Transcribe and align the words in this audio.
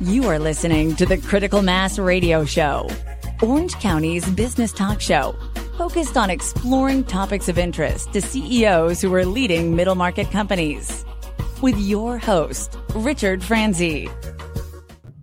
You 0.00 0.24
are 0.24 0.38
listening 0.38 0.94
to 0.96 1.06
the 1.06 1.16
Critical 1.16 1.62
Mass 1.62 1.98
Radio 1.98 2.44
Show, 2.44 2.86
Orange 3.40 3.72
County's 3.76 4.28
business 4.28 4.70
talk 4.70 5.00
show, 5.00 5.34
focused 5.78 6.18
on 6.18 6.28
exploring 6.28 7.02
topics 7.02 7.48
of 7.48 7.56
interest 7.56 8.12
to 8.12 8.20
CEOs 8.20 9.00
who 9.00 9.14
are 9.14 9.24
leading 9.24 9.74
middle 9.74 9.94
market 9.94 10.30
companies. 10.30 11.02
With 11.62 11.78
your 11.78 12.18
host, 12.18 12.76
Richard 12.94 13.42
Franzi. 13.42 14.10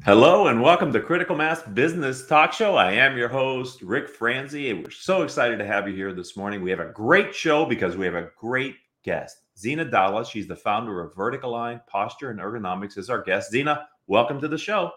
Hello 0.05 0.47
and 0.47 0.59
welcome 0.59 0.91
to 0.93 0.99
Critical 0.99 1.35
Mass 1.35 1.61
Business 1.61 2.25
Talk 2.25 2.51
Show. 2.51 2.75
I 2.75 2.93
am 2.93 3.15
your 3.15 3.29
host, 3.29 3.83
Rick 3.83 4.09
Franzi, 4.09 4.71
and 4.71 4.83
we're 4.83 4.89
so 4.89 5.21
excited 5.21 5.59
to 5.59 5.67
have 5.67 5.87
you 5.87 5.93
here 5.93 6.13
this 6.13 6.35
morning. 6.35 6.63
We 6.63 6.71
have 6.71 6.79
a 6.79 6.91
great 6.91 7.35
show 7.35 7.63
because 7.63 7.95
we 7.95 8.07
have 8.07 8.15
a 8.15 8.31
great 8.39 8.73
guest. 9.03 9.37
Zina 9.55 9.85
Dalla, 9.85 10.25
she's 10.25 10.47
the 10.47 10.55
founder 10.55 10.99
of 10.99 11.15
Vertical 11.15 11.51
Line 11.51 11.79
Posture 11.85 12.31
and 12.31 12.39
Ergonomics, 12.39 12.97
is 12.97 13.11
our 13.11 13.21
guest. 13.21 13.51
Zina, 13.51 13.87
welcome 14.07 14.39
to 14.41 14.47
the 14.47 14.57
show. 14.57 14.91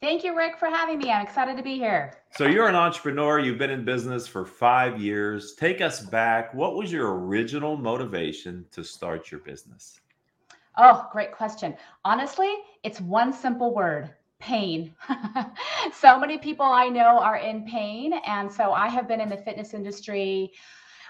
Thank 0.00 0.22
you, 0.22 0.36
Rick, 0.36 0.58
for 0.58 0.66
having 0.66 0.98
me. 0.98 1.10
I'm 1.10 1.26
excited 1.26 1.56
to 1.56 1.62
be 1.62 1.74
here. 1.74 2.12
So, 2.36 2.46
you're 2.46 2.68
an 2.68 2.76
entrepreneur, 2.76 3.40
you've 3.40 3.58
been 3.58 3.70
in 3.70 3.84
business 3.84 4.28
for 4.28 4.44
five 4.44 5.00
years. 5.00 5.54
Take 5.54 5.80
us 5.80 6.00
back. 6.00 6.54
What 6.54 6.76
was 6.76 6.92
your 6.92 7.18
original 7.18 7.76
motivation 7.76 8.64
to 8.70 8.84
start 8.84 9.30
your 9.30 9.40
business? 9.40 10.00
Oh, 10.76 11.08
great 11.10 11.32
question. 11.32 11.76
Honestly, 12.04 12.54
it's 12.84 13.00
one 13.00 13.32
simple 13.32 13.74
word 13.74 14.10
pain. 14.38 14.94
so 15.92 16.18
many 16.18 16.38
people 16.38 16.64
I 16.64 16.88
know 16.88 17.18
are 17.18 17.38
in 17.38 17.64
pain. 17.64 18.12
And 18.24 18.52
so 18.52 18.72
I 18.72 18.88
have 18.88 19.08
been 19.08 19.20
in 19.20 19.28
the 19.28 19.36
fitness 19.36 19.74
industry 19.74 20.52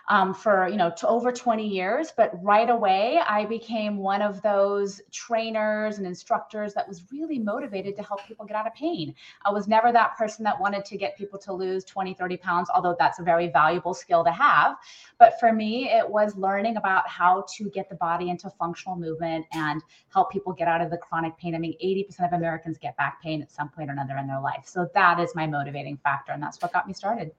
um, 0.09 0.35
for 0.35 0.69
you 0.69 0.77
know 0.77 0.91
to 0.97 1.07
over 1.07 1.31
20 1.33 1.67
years 1.67 2.13
but 2.17 2.33
right 2.43 2.71
away 2.71 3.21
i 3.27 3.45
became 3.45 3.99
one 3.99 4.23
of 4.23 4.41
those 4.43 5.01
trainers 5.13 5.99
and 5.99 6.07
instructors 6.07 6.75
that 6.75 6.89
was 6.89 7.03
really 7.13 7.39
motivated 7.39 7.97
to 7.97 8.03
help 8.03 8.25
people 8.27 8.47
get 8.47 8.57
out 8.57 8.67
of 8.67 8.75
pain. 8.75 9.15
I 9.45 9.51
was 9.51 9.69
never 9.69 9.93
that 9.93 10.17
person 10.17 10.45
that 10.45 10.59
wanted 10.59 10.85
to 10.87 10.97
get 10.97 11.17
people 11.17 11.39
to 11.41 11.53
lose 11.53 11.85
20 11.85 12.15
30 12.15 12.37
pounds 12.39 12.71
although 12.75 12.97
that's 12.99 13.19
a 13.19 13.23
very 13.23 13.49
valuable 13.49 13.95
skill 13.95 14.25
to 14.25 14.33
have. 14.33 14.77
But 15.19 15.39
for 15.41 15.53
me 15.53 15.91
it 15.91 16.09
was 16.09 16.37
learning 16.37 16.77
about 16.77 17.09
how 17.09 17.45
to 17.57 17.71
get 17.71 17.89
the 17.89 17.97
body 17.97 18.31
into 18.31 18.51
functional 18.51 18.97
movement 18.97 19.47
and 19.53 19.83
help 20.13 20.31
people 20.31 20.53
get 20.53 20.69
out 20.69 20.81
of 20.81 20.91
the 20.91 20.99
chronic 20.99 21.37
pain. 21.39 21.55
I 21.55 21.59
mean 21.59 21.77
80% 21.85 22.27
of 22.27 22.33
americans 22.33 22.79
get 22.79 22.97
back 22.97 23.23
pain 23.23 23.43
at 23.43 23.51
some 23.51 23.69
point 23.69 23.91
or 23.91 23.93
another 23.93 24.17
in 24.17 24.27
their 24.27 24.41
life. 24.41 24.65
So 24.65 24.89
that 24.95 25.21
is 25.21 25.35
my 25.35 25.47
motivating 25.47 25.99
factor 25.99 26.33
and 26.33 26.43
that's 26.43 26.61
what 26.61 26.73
got 26.73 26.87
me 26.87 26.95
started 26.95 27.33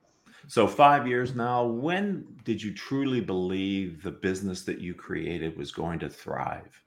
so, 0.50 0.66
five 0.66 1.08
years 1.08 1.36
now, 1.36 1.64
when 1.64 2.26
did 2.44 2.60
you 2.60 2.74
truly 2.74 3.22
believe 3.22 4.02
the 4.02 4.10
business 4.10 4.64
that 4.64 4.82
you 4.82 4.96
created 4.96 5.56
was 5.56 5.72
going 5.72 6.00
to 6.00 6.10
thrive? 6.10 6.82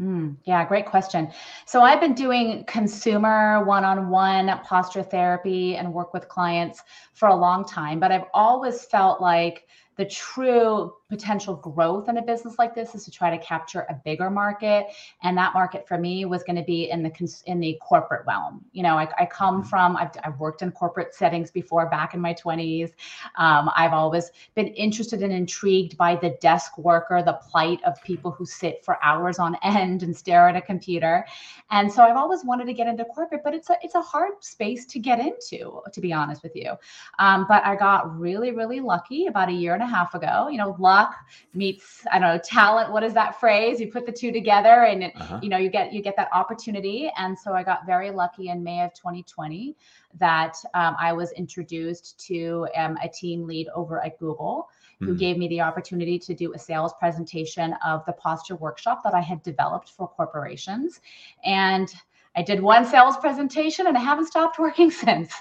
Mm, 0.00 0.36
yeah, 0.42 0.66
great 0.66 0.84
question. 0.84 1.30
So, 1.64 1.82
I've 1.82 2.00
been 2.00 2.14
doing 2.14 2.64
consumer 2.64 3.64
one 3.64 3.84
on 3.84 4.08
one 4.08 4.58
posture 4.64 5.04
therapy 5.04 5.76
and 5.76 5.94
work 5.94 6.12
with 6.12 6.26
clients 6.26 6.82
for 7.12 7.28
a 7.28 7.36
long 7.36 7.64
time, 7.64 8.00
but 8.00 8.10
I've 8.10 8.26
always 8.34 8.84
felt 8.84 9.20
like 9.20 9.68
the 9.96 10.06
true 10.06 10.94
potential 11.08 11.54
growth 11.56 12.08
in 12.08 12.16
a 12.16 12.22
business 12.22 12.58
like 12.58 12.74
this 12.74 12.94
is 12.94 13.04
to 13.04 13.10
try 13.10 13.36
to 13.36 13.42
capture 13.44 13.86
a 13.90 13.94
bigger 14.04 14.30
market. 14.30 14.86
And 15.22 15.36
that 15.36 15.52
market 15.52 15.86
for 15.86 15.98
me 15.98 16.24
was 16.24 16.42
going 16.42 16.56
to 16.56 16.62
be 16.62 16.90
in 16.90 17.02
the 17.02 17.42
in 17.46 17.60
the 17.60 17.78
corporate 17.82 18.26
realm. 18.26 18.64
You 18.72 18.82
know 18.82 18.96
i, 18.96 19.08
I 19.18 19.26
come 19.26 19.60
mm-hmm. 19.60 19.68
from 19.68 19.96
I've, 19.96 20.10
I've, 20.24 20.38
worked 20.38 20.62
in 20.62 20.72
corporate 20.72 21.14
settings 21.14 21.50
before 21.50 21.88
back 21.88 22.14
in 22.14 22.20
my 22.20 22.34
20s 22.34 22.92
um, 23.36 23.70
i've 23.76 23.92
always 23.92 24.30
been 24.54 24.68
interested 24.68 25.22
and 25.22 25.32
intrigued 25.32 25.96
by 25.96 26.16
the 26.16 26.30
desk 26.40 26.76
worker 26.76 27.22
the 27.22 27.34
plight 27.34 27.80
of 27.84 28.02
people 28.02 28.30
who 28.30 28.44
sit 28.44 28.84
for 28.84 29.02
hours 29.02 29.38
on 29.38 29.56
end 29.62 30.02
and 30.02 30.16
stare 30.16 30.48
at 30.48 30.56
a 30.56 30.60
computer. 30.60 31.24
And 31.70 31.90
so 31.92 32.02
i've 32.02 32.16
always 32.16 32.44
wanted 32.44 32.66
to 32.66 32.72
get 32.72 32.86
into 32.86 33.04
corporate 33.04 33.42
but 33.44 33.54
it's 33.54 33.70
a 33.70 33.76
it's 33.82 33.94
a 33.94 34.02
hard 34.02 34.32
space 34.40 34.86
to 34.86 34.98
get 34.98 35.18
into 35.18 35.80
to 35.92 36.00
be 36.00 36.12
honest 36.12 36.42
with 36.42 36.56
you. 36.56 36.72
Um, 37.18 37.46
but 37.48 37.64
i 37.64 37.76
got 37.76 38.18
really 38.18 38.50
really 38.52 38.80
lucky 38.80 39.26
about 39.26 39.48
a 39.48 39.52
year 39.52 39.74
and 39.74 39.82
a 39.82 39.86
half 39.86 40.14
ago. 40.14 40.48
You 40.48 40.58
know 40.58 40.76
luck 40.94 41.14
meets 41.54 42.06
I 42.12 42.18
don't 42.18 42.28
know 42.28 42.40
talent. 42.42 42.92
What 42.92 43.02
is 43.02 43.14
that 43.14 43.40
phrase? 43.40 43.80
You 43.80 43.90
put 43.90 44.06
the 44.06 44.12
two 44.12 44.32
together, 44.32 44.76
and 44.90 45.04
uh-huh. 45.04 45.40
you 45.42 45.48
know 45.48 45.58
you 45.64 45.70
get 45.70 45.92
you 45.92 46.02
get 46.02 46.16
that 46.16 46.30
opportunity. 46.32 47.10
And 47.16 47.38
so 47.38 47.52
I 47.52 47.62
got 47.62 47.86
very 47.86 48.10
lucky 48.10 48.48
in 48.48 48.62
May 48.62 48.82
of 48.82 48.94
2020 48.94 49.76
that 50.18 50.54
um, 50.74 50.94
I 50.98 51.12
was 51.12 51.32
introduced 51.32 52.18
to 52.28 52.68
um, 52.76 52.96
a 53.02 53.08
team 53.08 53.46
lead 53.46 53.68
over 53.74 54.04
at 54.04 54.18
Google 54.18 54.68
who 55.00 55.06
mm-hmm. 55.06 55.16
gave 55.16 55.36
me 55.36 55.48
the 55.48 55.60
opportunity 55.60 56.18
to 56.20 56.34
do 56.34 56.54
a 56.54 56.58
sales 56.58 56.92
presentation 57.00 57.74
of 57.84 58.04
the 58.06 58.12
posture 58.12 58.54
workshop 58.56 59.02
that 59.02 59.12
I 59.12 59.20
had 59.20 59.42
developed 59.42 59.90
for 59.90 60.06
corporations. 60.06 61.00
And 61.44 61.92
I 62.36 62.42
did 62.42 62.60
one 62.60 62.84
sales 62.84 63.16
presentation 63.16 63.86
and 63.86 63.96
I 63.96 64.00
haven't 64.00 64.26
stopped 64.26 64.58
working 64.58 64.90
since. 64.90 65.32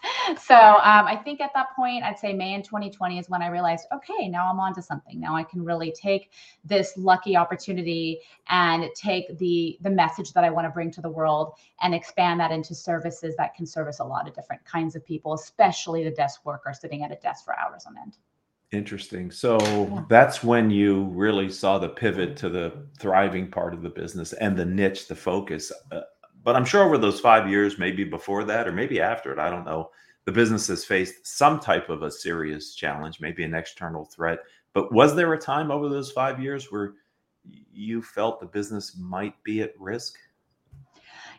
So 0.42 0.56
um, 0.56 1.06
I 1.06 1.20
think 1.24 1.42
at 1.42 1.52
that 1.54 1.76
point, 1.76 2.04
I'd 2.04 2.20
say 2.20 2.34
May 2.34 2.54
in 2.54 2.62
2020 2.62 3.20
is 3.20 3.30
when 3.30 3.42
I 3.42 3.48
realized, 3.48 3.88
okay, 3.94 4.28
now 4.28 4.50
I'm 4.50 4.60
on 4.60 4.74
to 4.76 4.82
something. 4.82 5.20
Now 5.20 5.36
I 5.36 5.44
can 5.44 5.64
really 5.64 5.92
take 5.92 6.32
this 6.64 6.94
lucky 6.98 7.36
opportunity 7.36 8.20
and 8.50 8.90
take 8.96 9.38
the 9.38 9.78
the 9.82 9.90
message 9.90 10.34
that 10.34 10.44
I 10.44 10.50
want 10.50 10.66
to 10.66 10.72
bring 10.72 10.92
to 10.92 11.02
the 11.02 11.10
world 11.10 11.54
and 11.82 11.94
expand 11.96 12.40
that 12.40 12.52
into 12.52 12.76
services 12.76 13.36
that 13.38 13.56
can 13.56 13.66
service 13.66 14.00
a 14.00 14.04
lot 14.04 14.28
of 14.28 14.36
different 14.36 14.64
kinds 14.66 14.96
of 14.96 15.06
people, 15.06 15.34
especially 15.34 16.04
the 16.04 16.12
desk 16.12 16.46
worker 16.46 16.74
sitting 16.74 17.04
at 17.04 17.12
a 17.12 17.16
desk 17.16 17.46
for 17.46 17.58
hours 17.58 17.86
on 17.88 17.98
end. 17.98 18.18
Interesting. 18.72 19.30
So 19.30 19.60
yeah. 19.62 20.04
that's 20.10 20.44
when 20.44 20.72
you 20.72 21.04
really 21.14 21.50
saw 21.50 21.78
the 21.78 21.90
pivot 21.90 22.36
to 22.38 22.50
the 22.50 22.88
thriving 22.98 23.52
part 23.52 23.74
of 23.74 23.84
the 23.84 23.90
business 23.90 24.34
and 24.34 24.58
the 24.58 24.66
niche, 24.66 25.08
the 25.08 25.16
focus. 25.16 25.72
Uh, 25.92 26.02
but 26.44 26.56
I'm 26.56 26.66
sure 26.66 26.84
over 26.84 26.98
those 26.98 27.20
five 27.20 27.50
years, 27.50 27.80
maybe 27.80 28.04
before 28.04 28.44
that, 28.46 28.68
or 28.68 28.72
maybe 28.72 29.00
after 29.00 29.32
it, 29.32 29.40
I 29.40 29.50
don't 29.50 29.66
know, 29.66 29.92
the 30.26 30.32
business 30.32 30.68
has 30.68 30.86
faced 30.86 31.26
some 31.26 31.60
type 31.60 31.90
of 31.90 32.04
a 32.04 32.12
serious 32.12 32.76
challenge, 32.76 33.20
maybe 33.20 33.44
an 33.44 33.54
external 33.54 34.06
threat. 34.06 34.40
But 34.74 34.92
was 34.92 35.16
there 35.16 35.34
a 35.34 35.40
time 35.40 35.72
over 35.72 35.90
those 35.90 36.12
five 36.12 36.42
years 36.42 36.72
where 36.72 36.94
you 37.72 38.02
felt 38.02 38.40
the 38.40 38.46
business 38.46 38.98
might 38.98 39.42
be 39.44 39.62
at 39.62 39.80
risk? 39.80 40.16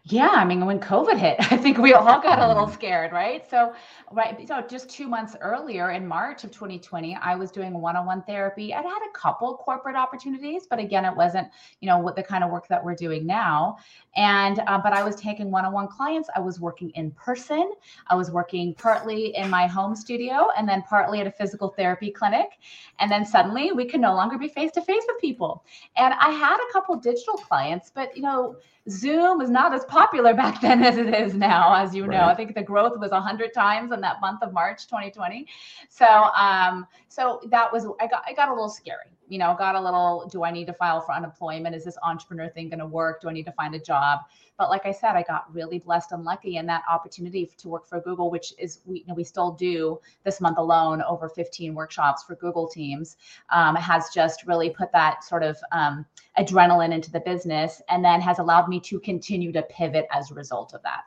Yeah, 0.07 0.33
I 0.35 0.45
mean, 0.45 0.67
when 0.67 0.81
COVID 0.81 1.17
hit, 1.17 1.37
I 1.51 1.57
think 1.57 1.79
we 1.79 1.95
all 1.95 2.21
got 2.21 2.39
a 2.39 2.47
little 2.47 2.65
mm-hmm. 2.65 2.75
scared, 2.75 3.11
right? 3.13 3.49
So, 3.49 3.73
right, 4.13 4.47
so 4.47 4.61
just 4.61 4.91
two 4.91 5.09
months 5.09 5.35
earlier 5.41 5.93
in 5.93 6.07
March 6.07 6.45
of 6.45 6.51
2020, 6.51 7.17
I 7.23 7.35
was 7.35 7.51
doing 7.51 7.73
one-on-one 7.73 8.23
therapy. 8.25 8.75
I'd 8.75 8.85
had 8.85 8.99
a 9.09 9.19
couple 9.19 9.57
corporate 9.57 9.97
opportunities, 9.97 10.67
but 10.69 10.79
again, 10.79 11.07
it 11.07 11.17
wasn't, 11.17 11.49
you 11.81 11.89
know, 11.89 11.99
what 11.99 12.17
the 12.17 12.23
kind 12.23 12.45
of 12.45 12.51
work 12.51 12.69
that 12.69 12.85
we're 12.85 12.95
doing 12.95 13.25
now. 13.25 13.79
And 14.15 14.61
uh, 14.67 14.79
but 14.79 14.93
I 14.93 15.03
was 15.03 15.17
taking 15.17 15.51
one-on-one 15.51 15.89
clients. 15.89 16.29
I 16.37 16.41
was 16.41 16.61
working 16.61 16.91
in 16.91 17.11
person. 17.13 17.73
I 18.09 18.15
was 18.15 18.31
working 18.31 18.75
partly 18.75 19.35
in 19.35 19.49
my 19.49 19.67
home 19.67 19.97
studio 19.97 20.49
and 20.55 20.69
then 20.69 20.83
partly 20.83 21.21
at 21.21 21.27
a 21.27 21.33
physical 21.33 21.71
therapy 21.71 22.11
clinic. 22.11 22.59
And 22.99 23.11
then 23.11 23.25
suddenly 23.25 23.73
we 23.73 23.87
could 23.87 24.01
no 24.01 24.13
longer 24.15 24.37
be 24.37 24.49
face 24.49 24.73
to 24.73 24.83
face 24.83 25.03
with 25.09 25.19
people. 25.19 25.65
And 25.97 26.13
I 26.13 26.29
had 26.29 26.59
a 26.59 26.73
couple 26.75 26.95
digital 26.97 27.35
clients, 27.39 27.91
but 27.93 28.15
you 28.15 28.23
know 28.23 28.57
Zoom 28.89 29.39
was 29.39 29.51
not 29.51 29.73
as 29.73 29.85
popular 29.87 30.35
back 30.43 30.61
then 30.61 30.83
as 30.83 30.97
it 30.97 31.13
is 31.15 31.35
now, 31.35 31.75
as 31.75 31.95
you 31.95 32.05
right. 32.05 32.19
know. 32.19 32.25
I 32.25 32.35
think 32.35 32.55
the 32.55 32.63
growth 32.63 32.99
was 32.99 33.13
a 33.13 33.21
hundred 33.21 33.55
times 33.55 33.93
in 33.93 34.01
that 34.03 34.21
month 34.21 34.43
of 34.43 34.53
March 34.53 34.87
2020. 34.87 35.47
So, 35.89 36.07
um, 36.07 36.87
so 37.09 37.41
that 37.51 37.73
was 37.73 37.87
I 38.01 38.07
got 38.07 38.25
I 38.27 38.35
got 38.35 38.49
a 38.49 38.53
little 38.53 38.69
scary. 38.69 39.07
You 39.29 39.39
know, 39.39 39.55
got 39.59 39.75
a 39.75 39.81
little. 39.81 40.29
Do 40.31 40.45
I 40.45 40.51
need 40.51 40.67
to 40.67 40.75
file 40.75 41.01
for 41.01 41.15
unemployment? 41.15 41.75
Is 41.75 41.85
this 41.85 41.97
entrepreneur 42.03 42.49
thing 42.51 42.69
going 42.69 42.81
to 42.81 42.87
work? 42.87 43.23
Do 43.23 43.29
I 43.29 43.33
need 43.33 43.47
to 43.47 43.53
find 43.53 43.75
a 43.75 43.79
job? 43.79 44.21
But 44.57 44.71
like 44.71 44.87
I 44.87 44.93
said, 44.93 45.17
I 45.17 45.23
got 45.23 45.53
really 45.53 45.79
blessed 45.79 46.13
and 46.13 46.23
lucky 46.23 46.59
in 46.59 46.67
that 46.67 46.83
opportunity 46.89 47.51
to 47.57 47.69
work 47.69 47.89
for 47.89 48.01
Google, 48.01 48.31
which 48.31 48.55
is 48.59 48.81
we 48.85 49.01
you 49.01 49.07
know, 49.07 49.15
we 49.15 49.25
still 49.25 49.53
do 49.53 49.99
this 50.25 50.41
month 50.41 50.59
alone 50.59 51.03
over 51.03 51.29
15 51.29 51.75
workshops 51.75 52.23
for 52.23 52.37
Google 52.37 52.69
teams. 52.69 53.17
Um, 53.51 53.75
has 53.77 54.11
just 54.15 54.47
really 54.47 54.71
put 54.71 54.93
that 54.93 55.25
sort 55.25 55.43
of 55.43 55.57
um, 55.73 56.07
adrenaline 56.39 56.93
into 56.93 57.11
the 57.11 57.21
business, 57.21 57.83
and 57.89 58.05
then 58.05 58.21
has 58.21 58.39
allowed 58.39 58.69
me 58.69 58.74
to 58.81 59.01
continue 59.01 59.53
to 59.53 59.63
pivot 59.63 60.07
as 60.13 60.31
a 60.31 60.35
result 60.35 60.75
of 60.75 60.83
that. 60.83 61.03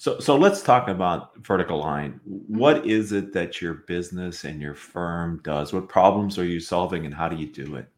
So, 0.00 0.20
so 0.20 0.36
let's 0.36 0.62
talk 0.62 0.86
about 0.86 1.36
Vertical 1.38 1.80
Line. 1.80 2.20
What 2.24 2.84
mm-hmm. 2.84 3.16
it 3.16 3.32
that 3.32 3.60
your 3.60 3.74
business 3.74 4.44
and 4.44 4.62
your 4.62 4.74
firm 4.74 5.40
does? 5.42 5.72
What 5.72 5.88
problems 5.88 6.38
are 6.38 6.44
you 6.44 6.60
solving, 6.60 7.04
and 7.04 7.14
how 7.14 7.28
do 7.28 7.36
you 7.36 7.46
do 7.46 7.74
it? 7.74 7.88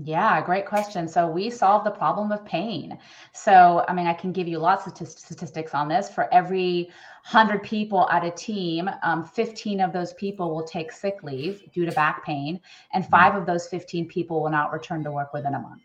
Yeah, 0.00 0.40
great 0.40 0.64
question. 0.64 1.08
So 1.08 1.26
we 1.26 1.50
solve 1.50 1.82
the 1.82 1.90
problem 1.90 2.30
of 2.30 2.44
pain. 2.44 2.96
So, 3.32 3.84
I 3.88 3.92
mean, 3.92 4.06
I 4.06 4.12
can 4.12 4.30
give 4.30 4.46
you 4.46 4.60
lots 4.60 4.86
of 4.86 4.94
t- 4.94 5.04
statistics 5.04 5.74
on 5.74 5.88
this. 5.88 6.08
For 6.08 6.32
every 6.32 6.84
100 7.28 7.64
people 7.64 8.08
at 8.08 8.24
a 8.24 8.30
team, 8.30 8.88
um, 9.02 9.24
15 9.24 9.80
of 9.80 9.92
those 9.92 10.12
people 10.14 10.54
will 10.54 10.62
take 10.62 10.92
sick 10.92 11.24
leave 11.24 11.64
due 11.72 11.84
to 11.84 11.90
back 11.92 12.24
pain, 12.24 12.60
and 12.92 13.02
mm-hmm. 13.02 13.10
five 13.10 13.34
of 13.34 13.44
those 13.44 13.66
15 13.66 14.06
people 14.06 14.40
will 14.40 14.50
not 14.50 14.72
return 14.72 15.02
to 15.02 15.10
work 15.10 15.32
within 15.32 15.54
a 15.54 15.58
month. 15.58 15.82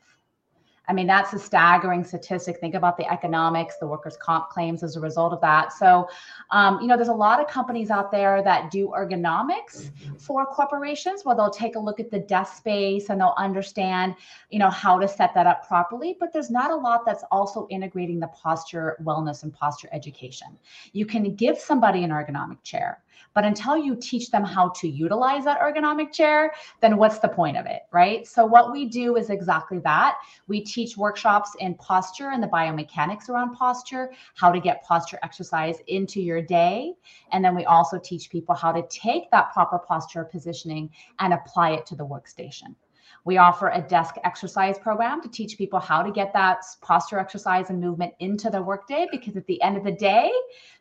I 0.87 0.93
mean, 0.93 1.07
that's 1.07 1.31
a 1.31 1.39
staggering 1.39 2.03
statistic. 2.03 2.59
Think 2.59 2.75
about 2.75 2.97
the 2.97 3.09
economics, 3.11 3.77
the 3.79 3.87
workers' 3.87 4.17
comp 4.17 4.49
claims 4.49 4.83
as 4.83 4.97
a 4.97 4.99
result 4.99 5.31
of 5.31 5.39
that. 5.41 5.71
So, 5.71 6.09
um, 6.51 6.81
you 6.81 6.87
know, 6.87 6.97
there's 6.97 7.07
a 7.07 7.13
lot 7.13 7.39
of 7.39 7.47
companies 7.47 7.89
out 7.89 8.11
there 8.11 8.43
that 8.43 8.69
do 8.69 8.89
ergonomics 8.89 9.91
for 10.19 10.45
corporations 10.45 11.23
where 11.23 11.35
they'll 11.35 11.49
take 11.49 11.75
a 11.75 11.79
look 11.79 12.01
at 12.01 12.11
the 12.11 12.19
desk 12.19 12.57
space 12.57 13.09
and 13.09 13.21
they'll 13.21 13.35
understand, 13.37 14.15
you 14.49 14.59
know, 14.59 14.69
how 14.69 14.99
to 14.99 15.07
set 15.07 15.33
that 15.33 15.47
up 15.47 15.65
properly. 15.67 16.17
But 16.19 16.33
there's 16.33 16.51
not 16.51 16.69
a 16.69 16.75
lot 16.75 17.05
that's 17.05 17.23
also 17.31 17.65
integrating 17.69 18.19
the 18.19 18.27
posture 18.27 18.97
wellness 19.01 19.43
and 19.43 19.53
posture 19.53 19.87
education. 19.93 20.47
You 20.91 21.05
can 21.05 21.33
give 21.35 21.57
somebody 21.57 22.03
an 22.03 22.09
ergonomic 22.09 22.61
chair 22.63 23.01
but 23.33 23.45
until 23.45 23.77
you 23.77 23.95
teach 23.95 24.29
them 24.31 24.43
how 24.43 24.69
to 24.69 24.87
utilize 24.87 25.45
that 25.45 25.59
ergonomic 25.59 26.11
chair, 26.11 26.53
then 26.81 26.97
what's 26.97 27.19
the 27.19 27.27
point 27.27 27.57
of 27.57 27.65
it, 27.65 27.83
right? 27.91 28.27
So, 28.27 28.45
what 28.45 28.71
we 28.71 28.85
do 28.85 29.15
is 29.17 29.29
exactly 29.29 29.79
that. 29.79 30.17
We 30.47 30.61
teach 30.73 30.97
workshops 30.97 31.51
in 31.59 31.75
posture 31.75 32.29
and 32.29 32.41
the 32.41 32.47
biomechanics 32.47 33.29
around 33.29 33.53
posture, 33.53 34.11
how 34.35 34.51
to 34.51 34.59
get 34.59 34.83
posture 34.83 35.19
exercise 35.21 35.77
into 35.87 36.19
your 36.19 36.41
day. 36.41 36.93
And 37.31 37.45
then 37.45 37.55
we 37.55 37.65
also 37.65 37.99
teach 37.99 38.29
people 38.29 38.55
how 38.55 38.71
to 38.71 38.85
take 38.87 39.29
that 39.31 39.53
proper 39.53 39.77
posture 39.77 40.23
positioning 40.23 40.89
and 41.19 41.33
apply 41.33 41.71
it 41.71 41.85
to 41.87 41.95
the 41.95 42.05
workstation. 42.05 42.75
We 43.25 43.37
offer 43.37 43.69
a 43.69 43.81
desk 43.81 44.15
exercise 44.23 44.77
program 44.77 45.21
to 45.21 45.29
teach 45.29 45.57
people 45.57 45.79
how 45.79 46.03
to 46.03 46.11
get 46.11 46.33
that 46.33 46.63
posture 46.81 47.19
exercise 47.19 47.69
and 47.69 47.79
movement 47.79 48.13
into 48.19 48.49
their 48.49 48.63
workday 48.63 49.07
because 49.11 49.37
at 49.37 49.45
the 49.47 49.61
end 49.61 49.77
of 49.77 49.83
the 49.83 49.91
day, 49.91 50.31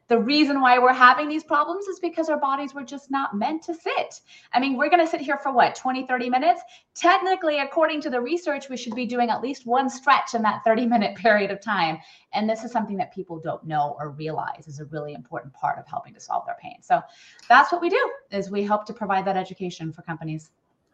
the 0.08 0.18
reason 0.18 0.60
why 0.60 0.78
we're 0.78 0.92
having 0.92 1.28
these 1.28 1.44
problems 1.44 1.86
is 1.86 1.98
because 2.00 2.28
our 2.28 2.38
bodies 2.38 2.74
were 2.74 2.82
just 2.82 3.10
not 3.10 3.34
meant 3.34 3.62
to 3.62 3.74
sit. 3.74 4.20
I 4.52 4.60
mean, 4.60 4.76
we're 4.76 4.90
going 4.90 5.04
to 5.04 5.10
sit 5.10 5.20
here 5.20 5.38
for 5.38 5.52
what, 5.52 5.74
20, 5.74 6.06
30 6.06 6.28
minutes? 6.28 6.60
Technically, 6.94 7.60
according 7.60 8.00
to 8.02 8.10
the 8.10 8.20
research, 8.20 8.68
we 8.68 8.76
should 8.76 8.94
be 8.94 9.06
doing 9.06 9.30
at 9.30 9.40
least 9.40 9.64
one 9.64 9.88
stretch 9.88 10.34
in 10.34 10.42
that 10.42 10.62
30 10.64 10.86
minute 10.86 11.16
period 11.16 11.50
of 11.50 11.60
time. 11.60 11.98
And 12.34 12.50
this 12.50 12.64
is 12.64 12.72
something 12.72 12.96
that 12.96 13.14
people 13.14 13.38
don't 13.38 13.64
know 13.64 13.96
or 13.98 14.10
realize 14.10 14.66
is 14.66 14.80
a 14.80 14.84
really 14.86 15.14
important 15.14 15.54
part 15.54 15.78
of 15.78 15.86
helping 15.86 16.12
to 16.14 16.20
solve 16.20 16.44
their 16.44 16.56
pain. 16.60 16.76
So 16.82 17.00
that's 17.48 17.72
what 17.72 17.80
we 17.80 17.88
do 17.88 18.10
is 18.32 18.50
we 18.50 18.64
help 18.64 18.84
to 18.86 18.92
provide 18.92 19.24
that 19.26 19.36
education 19.36 19.92
for 19.92 20.02
companies. 20.02 20.50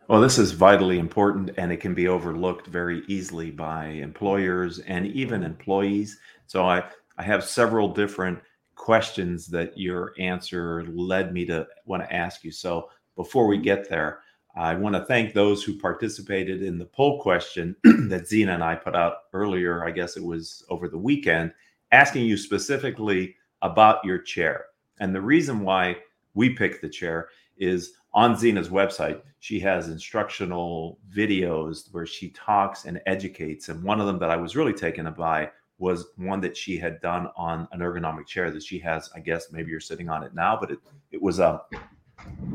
Well, 0.09 0.23
this 0.23 0.39
is 0.39 0.53
vitally 0.53 0.99
important 0.99 1.51
and 1.59 1.71
it 1.71 1.81
can 1.83 1.93
be 1.93 2.09
overlooked 2.09 2.67
very 2.67 3.03
easily 3.09 3.51
by 3.51 3.89
employers 3.89 4.79
and 4.79 5.07
even 5.07 5.43
employees. 5.43 6.19
So 6.47 6.65
I, 6.65 6.83
I 7.19 7.23
have 7.23 7.45
several 7.45 7.93
different 7.93 8.39
questions 8.75 9.49
that 9.49 9.77
your 9.77 10.15
answer 10.19 10.87
led 10.87 11.35
me 11.35 11.45
to 11.47 11.67
want 11.85 12.03
to 12.03 12.11
ask 12.11 12.43
you. 12.43 12.51
So 12.51 12.89
before 13.17 13.47
we 13.47 13.59
get 13.59 13.91
there, 13.91 14.21
I 14.57 14.75
want 14.77 14.95
to 14.95 15.05
thank 15.05 15.35
those 15.35 15.63
who 15.63 15.79
participated 15.79 16.63
in 16.63 16.79
the 16.79 16.87
poll 16.87 17.21
question 17.21 17.77
that 18.09 18.29
Zena 18.29 18.55
and 18.55 18.65
I 18.65 18.77
put 18.77 18.97
out 18.97 19.25
earlier. 19.35 19.85
I 19.85 19.91
guess 19.91 20.17
it 20.17 20.25
was 20.25 20.65
over 20.71 20.89
the 20.89 20.97
weekend, 20.97 21.53
asking 21.93 22.25
you 22.25 22.39
specifically 22.39 23.37
about 23.61 24.03
your 24.07 24.19
chair. 24.19 24.65
And 25.01 25.15
the 25.15 25.21
reason 25.21 25.61
why 25.61 25.99
we 26.33 26.49
picked 26.55 26.81
the 26.81 26.89
chair 26.89 27.29
is 27.59 27.93
on 28.15 28.37
Zena's 28.37 28.69
website, 28.69 29.21
she 29.41 29.61
has 29.61 29.89
instructional 29.89 30.99
videos 31.15 31.93
where 31.93 32.07
she 32.07 32.31
talks 32.31 32.85
and 32.85 33.01
educates. 33.07 33.69
And 33.69 33.83
one 33.83 34.01
of 34.01 34.07
them 34.07 34.19
that 34.19 34.31
I 34.31 34.37
was 34.37 34.57
really 34.57 34.73
taken 34.73 35.11
by 35.13 35.51
was 35.79 36.09
one 36.17 36.41
that 36.41 36.57
she 36.57 36.77
had 36.77 37.01
done 37.01 37.29
on 37.37 37.69
an 37.73 37.81
ergonomic 37.81 38.27
chair 38.27 38.51
that 38.51 38.63
she 38.63 38.79
has. 38.81 39.11
I 39.15 39.21
guess 39.21 39.53
maybe 39.53 39.71
you're 39.71 39.81
sitting 39.81 40.09
on 40.09 40.25
it 40.25 40.35
now, 40.35 40.59
but 40.59 40.71
it 40.71 40.79
it 41.13 41.23
was 41.23 41.39
uh, 41.39 41.59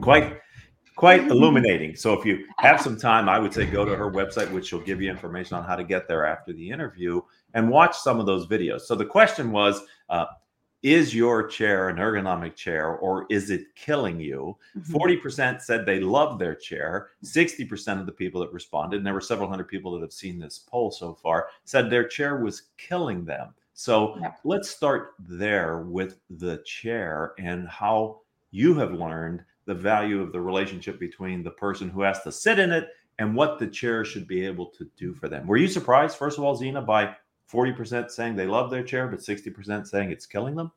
quite 0.02 0.42
quite 0.96 1.22
illuminating. 1.32 1.96
So 1.96 2.14
if 2.14 2.26
you 2.26 2.46
have 2.58 2.82
some 2.82 3.00
time, 3.00 3.30
I 3.30 3.40
would 3.40 3.54
say 3.54 3.66
go 3.66 3.86
to 3.86 3.96
her 3.96 4.12
website, 4.12 4.52
which 4.52 4.68
she'll 4.68 4.82
give 4.82 5.02
you 5.02 5.10
information 5.10 5.58
on 5.58 5.64
how 5.64 5.76
to 5.76 5.84
get 5.84 6.08
there 6.08 6.26
after 6.26 6.54
the 6.54 6.70
interview 6.70 7.22
and 7.54 7.70
watch 7.70 7.98
some 7.98 8.20
of 8.20 8.26
those 8.26 8.46
videos. 8.48 8.82
So 8.82 8.96
the 8.96 9.06
question 9.06 9.52
was, 9.52 9.82
uh, 10.10 10.26
is 10.84 11.16
your 11.16 11.48
chair 11.48 11.88
an 11.88 11.96
ergonomic 11.96 12.56
chair 12.56 12.90
or 12.90 13.26
is 13.30 13.50
it 13.50 13.74
killing 13.76 14.20
you? 14.20 14.58
Mm-hmm. 14.78 14.96
40% 14.96 15.62
said 15.62 15.86
they 15.86 16.02
love 16.02 16.38
their 16.38 16.56
chair. 16.56 17.10
60% 17.24 18.00
of 18.00 18.06
the 18.06 18.12
people 18.12 18.42
that 18.42 18.52
responded, 18.52 18.98
and 18.98 19.06
there 19.06 19.14
were 19.14 19.22
several 19.22 19.50
hundred 19.50 19.70
people 19.70 19.94
that 19.94 20.02
have 20.02 20.14
seen 20.14 20.38
this 20.38 20.60
poll 20.60 20.92
so 20.92 21.14
far, 21.14 21.48
said 21.64 21.90
their 21.90 22.08
chair 22.08 22.38
was 22.38 22.64
killing 22.78 23.24
them. 23.24 23.54
So 23.74 24.18
yeah. 24.20 24.34
let's 24.44 24.70
start 24.70 25.14
there 25.18 25.80
with 25.80 26.20
the 26.30 26.62
chair 26.66 27.34
and 27.40 27.68
how 27.68 28.20
you 28.52 28.76
have 28.76 28.92
learned 28.92 29.44
the 29.66 29.74
value 29.74 30.22
of 30.22 30.34
the 30.34 30.42
relationship 30.42 31.00
between 31.00 31.44
the 31.44 31.52
person 31.52 31.90
who 31.90 32.02
has 32.02 32.22
to 32.24 32.32
sit 32.32 32.60
in 32.60 32.72
it 32.72 32.90
and 33.20 33.36
what 33.36 33.58
the 33.58 33.68
chair 33.68 34.04
should 34.04 34.28
be 34.28 34.46
able 34.46 34.68
to 34.68 34.88
do 34.98 35.14
for 35.14 35.30
them. 35.30 35.48
Were 35.48 35.58
you 35.58 35.68
surprised, 35.68 36.18
first 36.18 36.38
of 36.38 36.44
all, 36.44 36.56
Zena, 36.56 36.82
by 36.82 37.16
40% 37.52 38.10
saying 38.10 38.36
they 38.36 38.48
love 38.48 38.70
their 38.70 38.84
chair, 38.84 39.08
but 39.08 39.20
60% 39.20 39.88
saying 39.88 40.12
it's 40.12 40.26
killing 40.26 40.56
them? 40.56 40.72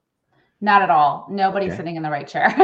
Not 0.61 0.81
at 0.81 0.91
all. 0.91 1.27
Nobody's 1.31 1.71
okay. 1.71 1.77
sitting 1.77 1.97
in 1.97 2.03
the 2.03 2.11
right 2.11 2.27
chair, 2.27 2.55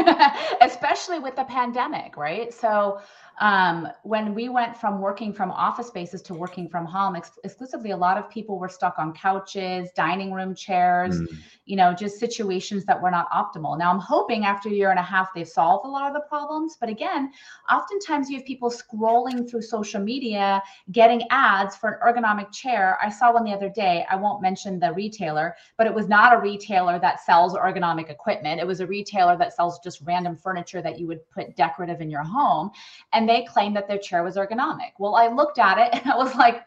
especially 0.62 1.18
with 1.18 1.36
the 1.36 1.44
pandemic, 1.44 2.16
right? 2.16 2.52
So, 2.52 3.00
um, 3.40 3.88
when 4.02 4.34
we 4.34 4.48
went 4.48 4.76
from 4.76 5.00
working 5.00 5.32
from 5.32 5.50
office 5.50 5.88
spaces 5.88 6.22
to 6.22 6.34
working 6.34 6.68
from 6.68 6.84
home 6.84 7.16
ex- 7.16 7.38
exclusively, 7.44 7.90
a 7.90 7.96
lot 7.96 8.18
of 8.18 8.30
people 8.30 8.58
were 8.58 8.68
stuck 8.68 8.98
on 8.98 9.12
couches, 9.12 9.90
dining 9.96 10.32
room 10.32 10.54
chairs, 10.54 11.20
mm. 11.20 11.26
you 11.64 11.76
know, 11.76 11.92
just 11.92 12.18
situations 12.18 12.84
that 12.84 13.00
were 13.00 13.10
not 13.10 13.30
optimal. 13.30 13.78
Now, 13.78 13.90
I'm 13.90 13.98
hoping 13.98 14.44
after 14.44 14.68
a 14.68 14.72
year 14.72 14.90
and 14.90 14.98
a 14.98 15.02
half, 15.02 15.32
they've 15.34 15.48
solved 15.48 15.86
a 15.86 15.88
lot 15.88 16.06
of 16.06 16.14
the 16.14 16.20
problems. 16.28 16.76
But 16.78 16.88
again, 16.88 17.32
oftentimes 17.70 18.28
you 18.28 18.36
have 18.36 18.46
people 18.46 18.70
scrolling 18.70 19.48
through 19.48 19.62
social 19.62 20.00
media, 20.00 20.62
getting 20.92 21.22
ads 21.30 21.74
for 21.74 21.90
an 21.90 22.14
ergonomic 22.14 22.52
chair. 22.52 22.98
I 23.02 23.08
saw 23.08 23.32
one 23.32 23.44
the 23.44 23.52
other 23.52 23.70
day. 23.70 24.04
I 24.10 24.16
won't 24.16 24.42
mention 24.42 24.78
the 24.78 24.92
retailer, 24.92 25.56
but 25.76 25.86
it 25.86 25.94
was 25.94 26.08
not 26.08 26.34
a 26.34 26.38
retailer 26.38 26.98
that 26.98 27.20
sells 27.20 27.54
ergonomic 27.54 28.10
equipment. 28.10 28.60
It 28.60 28.66
was 28.66 28.80
a 28.80 28.86
retailer 28.86 29.36
that 29.38 29.54
sells 29.54 29.78
just 29.80 30.00
random 30.02 30.36
furniture 30.36 30.82
that 30.82 30.98
you 30.98 31.06
would 31.06 31.28
put 31.30 31.56
decorative 31.56 32.00
in 32.00 32.10
your 32.10 32.24
home. 32.24 32.70
And 33.12 33.21
and 33.22 33.28
they 33.28 33.44
claimed 33.44 33.76
that 33.76 33.86
their 33.86 33.98
chair 33.98 34.24
was 34.24 34.34
ergonomic. 34.34 34.94
Well, 34.98 35.14
I 35.14 35.28
looked 35.28 35.60
at 35.60 35.78
it 35.78 35.90
and 36.02 36.12
I 36.12 36.16
was 36.16 36.34
like, 36.34 36.64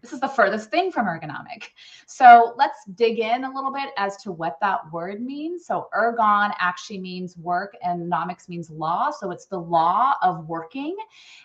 this 0.00 0.12
is 0.12 0.20
the 0.20 0.28
furthest 0.28 0.70
thing 0.70 0.92
from 0.92 1.06
ergonomic. 1.06 1.64
So 2.06 2.54
let's 2.56 2.84
dig 2.94 3.18
in 3.18 3.42
a 3.42 3.52
little 3.52 3.72
bit 3.72 3.88
as 3.96 4.16
to 4.18 4.30
what 4.30 4.56
that 4.60 4.92
word 4.92 5.20
means. 5.20 5.66
So 5.66 5.88
ergon 5.92 6.52
actually 6.60 7.00
means 7.00 7.36
work 7.36 7.74
and 7.82 8.12
nomics 8.12 8.48
means 8.48 8.70
law. 8.70 9.10
So 9.10 9.32
it's 9.32 9.46
the 9.46 9.58
law 9.58 10.12
of 10.22 10.46
working. 10.46 10.94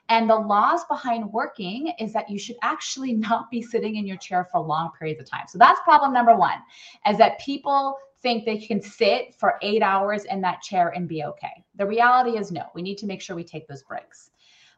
And 0.10 0.30
the 0.30 0.36
laws 0.36 0.82
behind 0.86 1.32
working 1.32 1.92
is 1.98 2.14
that 2.14 2.30
you 2.30 2.38
should 2.38 2.58
actually 2.62 3.14
not 3.30 3.50
be 3.50 3.64
sitting 3.64 3.96
in 3.96 4.06
your 4.06 4.18
chair 4.18 4.48
for 4.52 4.62
long 4.62 4.92
periods 5.00 5.22
of 5.22 5.28
time. 5.28 5.46
So 5.48 5.58
that's 5.58 5.80
problem 5.80 6.14
number 6.14 6.36
one, 6.36 6.60
is 7.10 7.18
that 7.18 7.40
people 7.40 7.98
think 8.22 8.46
they 8.46 8.60
can 8.60 8.80
sit 8.80 9.34
for 9.34 9.58
eight 9.64 9.82
hours 9.82 10.26
in 10.26 10.40
that 10.42 10.62
chair 10.62 10.90
and 10.90 11.08
be 11.08 11.24
okay. 11.24 11.64
The 11.78 11.88
reality 11.88 12.38
is 12.38 12.52
no, 12.52 12.66
we 12.76 12.84
need 12.84 13.00
to 13.00 13.08
make 13.08 13.22
sure 13.22 13.36
we 13.36 13.44
take 13.44 13.68
those 13.68 13.82
breaks. 13.82 14.30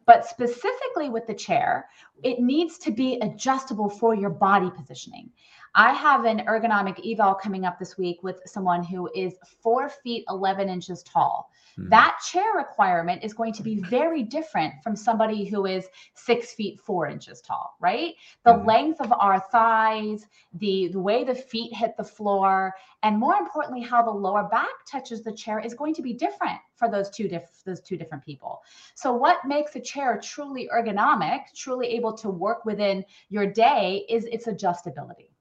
But 0.05 0.25
specifically 0.25 1.09
with 1.09 1.27
the 1.27 1.33
chair, 1.33 1.89
it 2.23 2.39
needs 2.39 2.77
to 2.79 2.91
be 2.91 3.19
adjustable 3.21 3.89
for 3.89 4.13
your 4.15 4.29
body 4.29 4.69
positioning. 4.75 5.29
I 5.75 5.93
have 5.93 6.25
an 6.25 6.45
ergonomic 6.45 6.99
eval 7.03 7.33
coming 7.33 7.65
up 7.65 7.79
this 7.79 7.97
week 7.97 8.21
with 8.21 8.41
someone 8.45 8.83
who 8.83 9.09
is 9.15 9.33
four 9.61 9.89
feet 9.89 10.23
11 10.29 10.69
inches 10.69 11.01
tall. 11.01 11.49
Mm-hmm. 11.79 11.89
That 11.89 12.19
chair 12.31 12.53
requirement 12.55 13.23
is 13.23 13.33
going 13.33 13.53
to 13.53 13.63
be 13.63 13.81
very 13.81 14.21
different 14.21 14.75
from 14.83 14.95
somebody 14.95 15.45
who 15.45 15.65
is 15.65 15.87
six 16.13 16.53
feet 16.53 16.79
four 16.79 17.07
inches 17.07 17.41
tall, 17.41 17.75
right? 17.79 18.13
The 18.45 18.51
mm-hmm. 18.51 18.67
length 18.67 19.01
of 19.01 19.11
our 19.13 19.39
thighs, 19.39 20.27
the, 20.53 20.89
the 20.89 20.99
way 20.99 21.23
the 21.23 21.33
feet 21.33 21.73
hit 21.73 21.97
the 21.97 22.03
floor, 22.03 22.75
and 23.01 23.17
more 23.17 23.35
importantly, 23.35 23.81
how 23.81 24.03
the 24.03 24.11
lower 24.11 24.43
back 24.43 24.85
touches 24.87 25.23
the 25.23 25.33
chair 25.33 25.59
is 25.59 25.73
going 25.73 25.95
to 25.95 26.03
be 26.03 26.13
different 26.13 26.59
for 26.75 26.87
those 26.87 27.09
two 27.09 27.27
diff- 27.27 27.63
those 27.65 27.81
two 27.81 27.97
different 27.97 28.23
people. 28.23 28.61
So 28.93 29.11
what 29.11 29.43
makes 29.45 29.75
a 29.75 29.79
chair 29.79 30.19
truly 30.21 30.69
ergonomic, 30.71 31.45
truly 31.55 31.87
able 31.87 32.13
to 32.17 32.29
work 32.29 32.63
within 32.63 33.03
your 33.29 33.47
day 33.47 34.05
is 34.07 34.25
its 34.25 34.45
adjustability. 34.45 35.32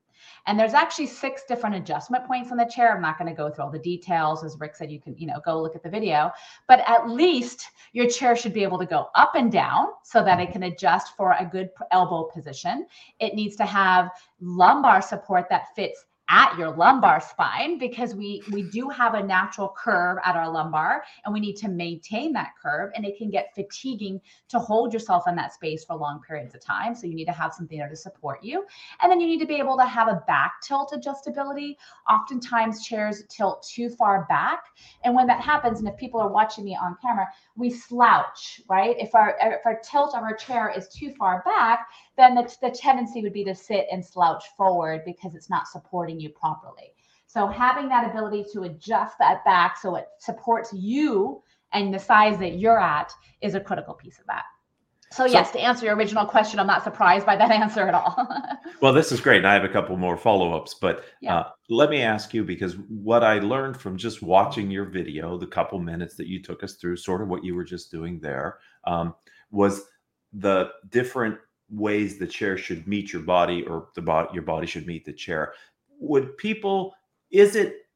And 0.46 0.58
there's 0.58 0.74
actually 0.74 1.06
six 1.06 1.42
different 1.46 1.76
adjustment 1.76 2.26
points 2.26 2.50
on 2.50 2.56
the 2.56 2.64
chair. 2.64 2.94
I'm 2.94 3.02
not 3.02 3.18
going 3.18 3.28
to 3.28 3.36
go 3.36 3.50
through 3.50 3.64
all 3.64 3.70
the 3.70 3.78
details. 3.78 4.44
As 4.44 4.56
Rick 4.58 4.76
said, 4.76 4.90
you 4.90 5.00
can, 5.00 5.16
you 5.16 5.26
know, 5.26 5.40
go 5.44 5.60
look 5.60 5.76
at 5.76 5.82
the 5.82 5.88
video, 5.88 6.30
but 6.68 6.82
at 6.86 7.08
least 7.08 7.68
your 7.92 8.08
chair 8.08 8.34
should 8.34 8.52
be 8.52 8.62
able 8.62 8.78
to 8.78 8.86
go 8.86 9.08
up 9.14 9.32
and 9.34 9.52
down 9.52 9.88
so 10.02 10.24
that 10.24 10.40
it 10.40 10.52
can 10.52 10.64
adjust 10.64 11.16
for 11.16 11.36
a 11.38 11.44
good 11.44 11.70
elbow 11.90 12.24
position. 12.24 12.86
It 13.20 13.34
needs 13.34 13.56
to 13.56 13.64
have 13.64 14.10
lumbar 14.40 15.02
support 15.02 15.46
that 15.50 15.74
fits 15.76 16.04
at 16.28 16.56
your 16.56 16.70
lumbar 16.76 17.20
spine 17.20 17.78
because 17.78 18.14
we 18.14 18.42
we 18.52 18.62
do 18.62 18.88
have 18.88 19.14
a 19.14 19.22
natural 19.22 19.74
curve 19.76 20.18
at 20.24 20.36
our 20.36 20.50
lumbar 20.50 21.02
and 21.24 21.34
we 21.34 21.40
need 21.40 21.56
to 21.56 21.68
maintain 21.68 22.32
that 22.32 22.50
curve 22.60 22.90
and 22.94 23.04
it 23.04 23.18
can 23.18 23.28
get 23.28 23.54
fatiguing 23.54 24.20
to 24.48 24.58
hold 24.58 24.92
yourself 24.92 25.24
in 25.26 25.34
that 25.34 25.52
space 25.52 25.84
for 25.84 25.96
long 25.96 26.20
periods 26.26 26.54
of 26.54 26.60
time. 26.64 26.94
So 26.94 27.06
you 27.06 27.14
need 27.14 27.26
to 27.26 27.32
have 27.32 27.52
something 27.52 27.76
there 27.76 27.88
to 27.88 27.96
support 27.96 28.42
you. 28.42 28.64
And 29.00 29.10
then 29.10 29.20
you 29.20 29.26
need 29.26 29.40
to 29.40 29.46
be 29.46 29.56
able 29.56 29.76
to 29.76 29.84
have 29.84 30.08
a 30.08 30.22
back 30.26 30.54
tilt 30.62 30.92
adjustability. 30.92 31.76
Oftentimes 32.08 32.84
chairs 32.86 33.24
tilt 33.28 33.66
too 33.68 33.90
far 33.90 34.24
back. 34.28 34.64
And 35.04 35.14
when 35.14 35.26
that 35.26 35.40
happens 35.40 35.80
and 35.80 35.88
if 35.88 35.96
people 35.96 36.20
are 36.20 36.32
watching 36.32 36.64
me 36.64 36.76
on 36.80 36.96
camera 37.02 37.26
we 37.56 37.70
slouch 37.70 38.60
right? 38.68 38.96
If 38.98 39.14
our 39.14 39.36
if 39.40 39.66
our 39.66 39.80
tilt 39.84 40.14
of 40.14 40.22
our 40.22 40.34
chair 40.34 40.72
is 40.74 40.88
too 40.88 41.12
far 41.18 41.42
back 41.44 41.88
then 42.16 42.34
the, 42.34 42.54
the 42.60 42.70
tendency 42.70 43.22
would 43.22 43.32
be 43.32 43.44
to 43.44 43.54
sit 43.54 43.86
and 43.90 44.04
slouch 44.04 44.44
forward 44.56 45.02
because 45.04 45.34
it's 45.34 45.50
not 45.50 45.68
supporting 45.68 46.20
you 46.20 46.30
properly. 46.30 46.92
So 47.26 47.46
having 47.46 47.88
that 47.88 48.10
ability 48.10 48.44
to 48.52 48.64
adjust 48.64 49.16
that 49.18 49.44
back 49.44 49.78
so 49.78 49.96
it 49.96 50.06
supports 50.18 50.72
you 50.74 51.42
and 51.72 51.92
the 51.92 51.98
size 51.98 52.38
that 52.38 52.58
you're 52.58 52.78
at 52.78 53.10
is 53.40 53.54
a 53.54 53.60
critical 53.60 53.94
piece 53.94 54.18
of 54.18 54.26
that. 54.26 54.44
So, 55.10 55.26
so 55.26 55.32
yes, 55.32 55.50
to 55.52 55.60
answer 55.60 55.86
your 55.86 55.94
original 55.94 56.24
question, 56.24 56.58
I'm 56.58 56.66
not 56.66 56.84
surprised 56.84 57.26
by 57.26 57.36
that 57.36 57.50
answer 57.62 57.86
at 57.86 57.94
all. 57.94 58.28
well, 58.80 58.92
this 58.92 59.12
is 59.12 59.20
great. 59.20 59.38
And 59.38 59.46
I 59.46 59.54
have 59.54 59.64
a 59.64 59.68
couple 59.68 59.96
more 59.96 60.16
follow-ups, 60.16 60.74
but 60.74 61.04
yeah. 61.20 61.38
uh, 61.38 61.50
let 61.68 61.90
me 61.90 62.02
ask 62.02 62.32
you 62.32 62.44
because 62.44 62.76
what 62.88 63.22
I 63.22 63.38
learned 63.38 63.78
from 63.78 63.96
just 63.96 64.22
watching 64.22 64.70
your 64.70 64.86
video, 64.86 65.38
the 65.38 65.46
couple 65.46 65.78
minutes 65.78 66.16
that 66.16 66.28
you 66.28 66.42
took 66.42 66.62
us 66.62 66.74
through, 66.74 66.96
sort 66.96 67.22
of 67.22 67.28
what 67.28 67.44
you 67.44 67.54
were 67.54 67.64
just 67.64 67.90
doing 67.90 68.20
there, 68.20 68.58
um, 68.86 69.14
was 69.50 69.82
the 70.32 70.70
different 70.88 71.38
ways 71.72 72.18
the 72.18 72.26
chair 72.26 72.56
should 72.56 72.86
meet 72.86 73.12
your 73.12 73.22
body 73.22 73.64
or 73.64 73.88
the 73.94 74.02
body 74.02 74.28
your 74.32 74.42
body 74.42 74.66
should 74.66 74.86
meet 74.86 75.04
the 75.04 75.12
chair. 75.12 75.54
Would 75.98 76.36
people 76.36 76.94
is 77.30 77.56
it 77.56 77.86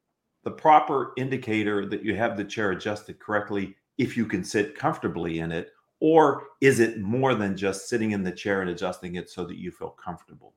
the 0.45 0.51
proper 0.51 1.13
indicator 1.17 1.87
that 1.87 2.03
you 2.03 2.15
have 2.15 2.37
the 2.37 2.45
chair 2.45 2.71
adjusted 2.71 3.19
correctly 3.19 3.77
if 3.99 4.17
you 4.17 4.25
can 4.25 4.45
sit 4.45 4.77
comfortably 4.79 5.41
in 5.41 5.53
it? 5.53 5.73
Or 6.01 6.49
is 6.61 6.81
it 6.81 7.01
more 7.01 7.35
than 7.35 7.57
just 7.57 7.89
sitting 7.89 8.13
in 8.13 8.23
the 8.23 8.33
chair 8.33 8.61
and 8.61 8.71
adjusting 8.71 9.17
it 9.17 9.31
so 9.31 9.45
that 9.45 9.57
you 9.57 9.71
feel 9.71 9.91
comfortable? 9.91 10.55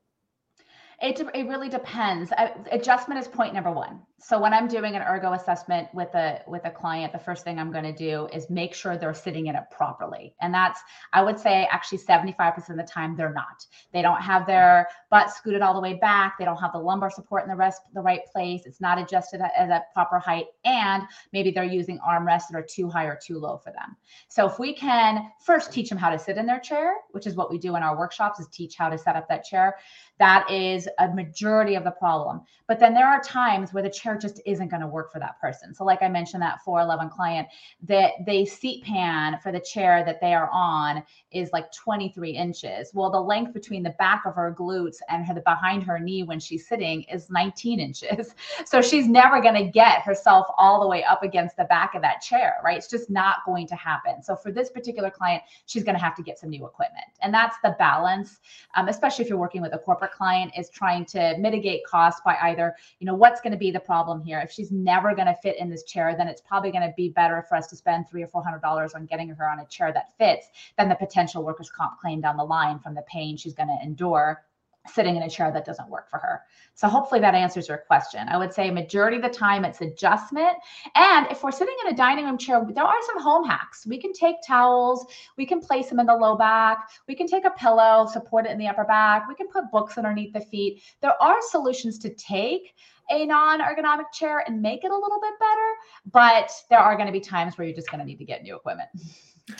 It, 1.00 1.18
it 1.34 1.46
really 1.46 1.70
depends. 1.70 2.30
Adjustment 2.70 3.18
is 3.18 3.26
point 3.26 3.54
number 3.54 3.70
one. 3.70 4.00
So 4.22 4.38
when 4.38 4.52
I'm 4.52 4.68
doing 4.68 4.96
an 4.96 5.02
ergo 5.02 5.32
assessment 5.32 5.88
with 5.94 6.14
a 6.14 6.42
with 6.46 6.66
a 6.66 6.70
client, 6.70 7.14
the 7.14 7.18
first 7.18 7.42
thing 7.42 7.58
I'm 7.58 7.72
going 7.72 7.84
to 7.84 7.92
do 7.92 8.28
is 8.34 8.50
make 8.50 8.74
sure 8.74 8.98
they're 8.98 9.14
sitting 9.14 9.46
in 9.46 9.56
it 9.56 9.62
properly. 9.70 10.34
And 10.42 10.52
that's 10.52 10.78
I 11.14 11.22
would 11.22 11.38
say 11.38 11.66
actually 11.70 11.98
75% 11.98 12.68
of 12.68 12.76
the 12.76 12.82
time 12.82 13.16
they're 13.16 13.32
not. 13.32 13.64
They 13.94 14.02
don't 14.02 14.20
have 14.20 14.46
their 14.46 14.88
butt 15.10 15.30
scooted 15.30 15.62
all 15.62 15.72
the 15.72 15.80
way 15.80 15.94
back. 15.94 16.36
They 16.38 16.44
don't 16.44 16.58
have 16.58 16.72
the 16.72 16.78
lumbar 16.78 17.10
support 17.10 17.44
in 17.44 17.48
the 17.48 17.56
rest 17.56 17.80
the 17.94 18.02
right 18.02 18.20
place. 18.30 18.66
It's 18.66 18.80
not 18.80 18.98
adjusted 18.98 19.40
at 19.40 19.70
a 19.70 19.82
proper 19.94 20.18
height 20.18 20.46
and 20.66 21.04
maybe 21.32 21.50
they're 21.50 21.64
using 21.64 21.98
armrests 22.06 22.48
that 22.50 22.58
are 22.58 22.66
too 22.68 22.90
high 22.90 23.06
or 23.06 23.18
too 23.24 23.38
low 23.38 23.56
for 23.56 23.72
them. 23.72 23.96
So 24.28 24.46
if 24.46 24.58
we 24.58 24.74
can 24.74 25.30
first 25.46 25.72
teach 25.72 25.88
them 25.88 25.96
how 25.96 26.10
to 26.10 26.18
sit 26.18 26.36
in 26.36 26.44
their 26.44 26.60
chair, 26.60 26.92
which 27.12 27.26
is 27.26 27.36
what 27.36 27.50
we 27.50 27.56
do 27.56 27.74
in 27.76 27.82
our 27.82 27.96
workshops 27.96 28.38
is 28.38 28.48
teach 28.48 28.76
how 28.76 28.90
to 28.90 28.98
set 28.98 29.16
up 29.16 29.30
that 29.30 29.44
chair, 29.44 29.76
that 30.20 30.48
is 30.50 30.86
a 30.98 31.08
majority 31.08 31.74
of 31.76 31.82
the 31.82 31.90
problem. 31.90 32.42
But 32.68 32.78
then 32.78 32.94
there 32.94 33.08
are 33.08 33.20
times 33.20 33.72
where 33.72 33.82
the 33.82 33.90
chair 33.90 34.16
just 34.16 34.40
isn't 34.46 34.68
going 34.68 34.82
to 34.82 34.86
work 34.86 35.10
for 35.10 35.18
that 35.18 35.40
person. 35.40 35.74
So, 35.74 35.82
like 35.82 36.02
I 36.02 36.08
mentioned, 36.08 36.42
that 36.42 36.62
411 36.62 37.10
client, 37.10 37.48
that 37.88 38.12
they 38.26 38.44
seat 38.44 38.84
pan 38.84 39.38
for 39.42 39.50
the 39.50 39.58
chair 39.58 40.04
that 40.04 40.20
they 40.20 40.34
are 40.34 40.48
on 40.52 41.02
is 41.32 41.50
like 41.52 41.72
23 41.72 42.30
inches. 42.30 42.90
Well, 42.94 43.10
the 43.10 43.20
length 43.20 43.54
between 43.54 43.82
the 43.82 43.96
back 43.98 44.22
of 44.26 44.34
her 44.34 44.54
glutes 44.56 44.98
and 45.08 45.26
her 45.26 45.34
the 45.34 45.40
behind 45.40 45.82
her 45.84 45.98
knee 45.98 46.22
when 46.22 46.38
she's 46.38 46.68
sitting 46.68 47.02
is 47.04 47.30
19 47.30 47.80
inches. 47.80 48.34
So 48.66 48.82
she's 48.82 49.08
never 49.08 49.40
going 49.40 49.54
to 49.54 49.64
get 49.64 50.02
herself 50.02 50.46
all 50.58 50.80
the 50.80 50.86
way 50.86 51.02
up 51.02 51.22
against 51.22 51.56
the 51.56 51.64
back 51.64 51.94
of 51.94 52.02
that 52.02 52.20
chair, 52.20 52.58
right? 52.62 52.76
It's 52.76 52.88
just 52.88 53.08
not 53.08 53.38
going 53.46 53.66
to 53.68 53.74
happen. 53.74 54.22
So 54.22 54.36
for 54.36 54.52
this 54.52 54.70
particular 54.70 55.10
client, 55.10 55.42
she's 55.64 55.82
going 55.82 55.96
to 55.96 56.00
have 56.00 56.14
to 56.16 56.22
get 56.22 56.38
some 56.38 56.50
new 56.50 56.66
equipment, 56.66 57.06
and 57.22 57.32
that's 57.32 57.56
the 57.64 57.74
balance. 57.78 58.38
Um, 58.76 58.88
especially 58.88 59.24
if 59.24 59.28
you're 59.28 59.38
working 59.38 59.62
with 59.62 59.74
a 59.74 59.78
corporate 59.78 60.09
client, 60.10 60.52
is 60.56 60.70
trying 60.70 61.04
to 61.06 61.36
mitigate 61.38 61.84
costs 61.86 62.20
by 62.24 62.36
either, 62.42 62.74
you 62.98 63.06
know, 63.06 63.14
what's 63.14 63.40
going 63.40 63.52
to 63.52 63.58
be 63.58 63.70
the 63.70 63.80
problem 63.80 64.22
here. 64.22 64.40
If 64.40 64.50
she's 64.50 64.70
never 64.70 65.14
going 65.14 65.26
to 65.26 65.36
fit 65.42 65.58
in 65.58 65.70
this 65.70 65.84
chair, 65.84 66.14
then 66.16 66.28
it's 66.28 66.40
probably 66.40 66.70
going 66.70 66.88
to 66.88 66.94
be 66.96 67.08
better 67.08 67.44
for 67.48 67.56
us 67.56 67.66
to 67.68 67.76
spend 67.76 68.08
three 68.08 68.22
or 68.22 68.28
four 68.28 68.42
hundred 68.42 68.62
dollars 68.62 68.94
on 68.94 69.06
getting 69.06 69.28
her 69.28 69.48
on 69.48 69.60
a 69.60 69.66
chair 69.66 69.92
that 69.92 70.16
fits 70.18 70.48
than 70.76 70.88
the 70.88 70.94
potential 70.94 71.42
workers' 71.42 71.70
comp 71.70 71.98
claim 72.00 72.20
down 72.20 72.36
the 72.36 72.44
line 72.44 72.78
from 72.78 72.94
the 72.94 73.02
pain 73.02 73.36
she's 73.36 73.54
going 73.54 73.68
to 73.68 73.78
endure 73.84 74.42
sitting 74.88 75.16
in 75.16 75.22
a 75.22 75.30
chair 75.30 75.52
that 75.52 75.64
doesn't 75.64 75.88
work 75.88 76.08
for 76.08 76.18
her. 76.18 76.42
So 76.74 76.88
hopefully 76.88 77.20
that 77.20 77.34
answers 77.34 77.68
your 77.68 77.78
question. 77.78 78.26
I 78.28 78.38
would 78.38 78.52
say 78.52 78.70
majority 78.70 79.16
of 79.18 79.22
the 79.22 79.28
time 79.28 79.64
it's 79.64 79.80
adjustment. 79.80 80.56
And 80.94 81.26
if 81.30 81.42
we're 81.42 81.52
sitting 81.52 81.74
in 81.84 81.92
a 81.92 81.96
dining 81.96 82.24
room 82.24 82.38
chair, 82.38 82.64
there 82.74 82.84
are 82.84 83.02
some 83.06 83.22
home 83.22 83.46
hacks. 83.46 83.86
We 83.86 83.98
can 84.00 84.12
take 84.12 84.36
towels, 84.46 85.06
we 85.36 85.44
can 85.44 85.60
place 85.60 85.88
them 85.90 86.00
in 86.00 86.06
the 86.06 86.14
low 86.14 86.36
back, 86.36 86.88
we 87.06 87.14
can 87.14 87.26
take 87.26 87.44
a 87.44 87.50
pillow, 87.50 88.06
support 88.10 88.46
it 88.46 88.52
in 88.52 88.58
the 88.58 88.68
upper 88.68 88.84
back, 88.84 89.28
we 89.28 89.34
can 89.34 89.48
put 89.48 89.70
books 89.70 89.98
underneath 89.98 90.32
the 90.32 90.40
feet. 90.40 90.82
There 91.02 91.20
are 91.22 91.38
solutions 91.50 91.98
to 91.98 92.14
take 92.14 92.74
a 93.10 93.26
non-ergonomic 93.26 94.12
chair 94.12 94.44
and 94.46 94.62
make 94.62 94.84
it 94.84 94.90
a 94.90 94.94
little 94.94 95.20
bit 95.20 95.34
better, 95.38 95.74
but 96.12 96.50
there 96.70 96.78
are 96.78 96.94
going 96.94 97.06
to 97.06 97.12
be 97.12 97.20
times 97.20 97.58
where 97.58 97.66
you're 97.66 97.76
just 97.76 97.90
going 97.90 97.98
to 97.98 98.06
need 98.06 98.18
to 98.18 98.24
get 98.24 98.42
new 98.42 98.56
equipment. 98.56 98.88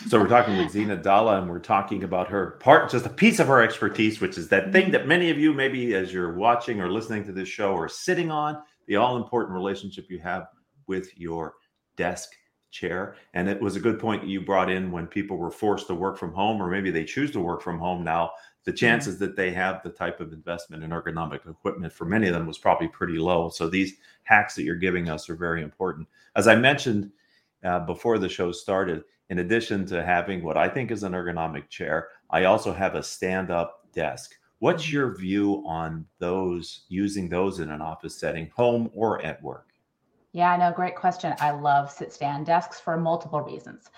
So 0.07 0.19
we're 0.19 0.27
talking 0.27 0.57
with 0.57 0.71
Zina 0.71 0.95
Dalla, 0.95 1.41
and 1.41 1.49
we're 1.49 1.59
talking 1.59 2.03
about 2.03 2.29
her 2.29 2.51
part, 2.59 2.89
just 2.89 3.05
a 3.05 3.09
piece 3.09 3.39
of 3.39 3.47
her 3.47 3.61
expertise, 3.61 4.21
which 4.21 4.37
is 4.37 4.47
that 4.49 4.71
thing 4.71 4.91
that 4.91 5.07
many 5.07 5.29
of 5.29 5.37
you, 5.37 5.53
maybe 5.53 5.93
as 5.95 6.13
you're 6.13 6.33
watching 6.33 6.79
or 6.79 6.91
listening 6.91 7.25
to 7.25 7.31
this 7.31 7.49
show, 7.49 7.75
are 7.75 7.89
sitting 7.89 8.31
on 8.31 8.61
the 8.87 8.95
all-important 8.95 9.53
relationship 9.53 10.05
you 10.09 10.19
have 10.19 10.47
with 10.87 11.17
your 11.17 11.55
desk 11.97 12.31
chair. 12.71 13.15
And 13.33 13.49
it 13.49 13.61
was 13.61 13.75
a 13.75 13.81
good 13.81 13.99
point 13.99 14.25
you 14.25 14.41
brought 14.41 14.71
in 14.71 14.91
when 14.91 15.07
people 15.07 15.37
were 15.37 15.51
forced 15.51 15.87
to 15.87 15.95
work 15.95 16.17
from 16.17 16.33
home, 16.33 16.61
or 16.61 16.69
maybe 16.69 16.89
they 16.89 17.03
choose 17.03 17.31
to 17.31 17.39
work 17.39 17.61
from 17.61 17.77
home 17.77 18.03
now. 18.03 18.31
The 18.63 18.71
chances 18.71 19.15
mm-hmm. 19.15 19.25
that 19.25 19.35
they 19.35 19.51
have 19.51 19.83
the 19.83 19.89
type 19.89 20.19
of 20.19 20.33
investment 20.33 20.83
in 20.83 20.91
ergonomic 20.91 21.49
equipment 21.49 21.91
for 21.91 22.05
many 22.05 22.27
of 22.27 22.33
them 22.33 22.47
was 22.47 22.57
probably 22.57 22.87
pretty 22.87 23.17
low. 23.17 23.49
So 23.49 23.67
these 23.67 23.95
hacks 24.23 24.55
that 24.55 24.63
you're 24.63 24.75
giving 24.75 25.09
us 25.09 25.29
are 25.29 25.35
very 25.35 25.63
important. 25.63 26.07
As 26.35 26.47
I 26.47 26.55
mentioned 26.55 27.11
uh, 27.63 27.79
before 27.79 28.17
the 28.17 28.29
show 28.29 28.51
started, 28.51 29.03
in 29.29 29.39
addition 29.39 29.85
to 29.87 30.03
having 30.03 30.43
what 30.43 30.57
I 30.57 30.67
think 30.67 30.91
is 30.91 31.03
an 31.03 31.13
ergonomic 31.13 31.69
chair, 31.69 32.09
I 32.29 32.45
also 32.45 32.73
have 32.73 32.95
a 32.95 33.03
stand 33.03 33.49
up 33.49 33.87
desk. 33.93 34.35
What's 34.59 34.83
mm-hmm. 34.83 34.95
your 34.95 35.15
view 35.15 35.63
on 35.65 36.05
those 36.19 36.81
using 36.89 37.29
those 37.29 37.59
in 37.59 37.71
an 37.71 37.81
office 37.81 38.15
setting, 38.15 38.51
home 38.55 38.89
or 38.93 39.21
at 39.21 39.41
work? 39.41 39.67
Yeah, 40.33 40.55
no, 40.55 40.71
great 40.71 40.95
question. 40.95 41.33
I 41.39 41.51
love 41.51 41.91
sit 41.91 42.13
stand 42.13 42.45
desks 42.45 42.79
for 42.79 42.97
multiple 42.97 43.41
reasons. 43.41 43.89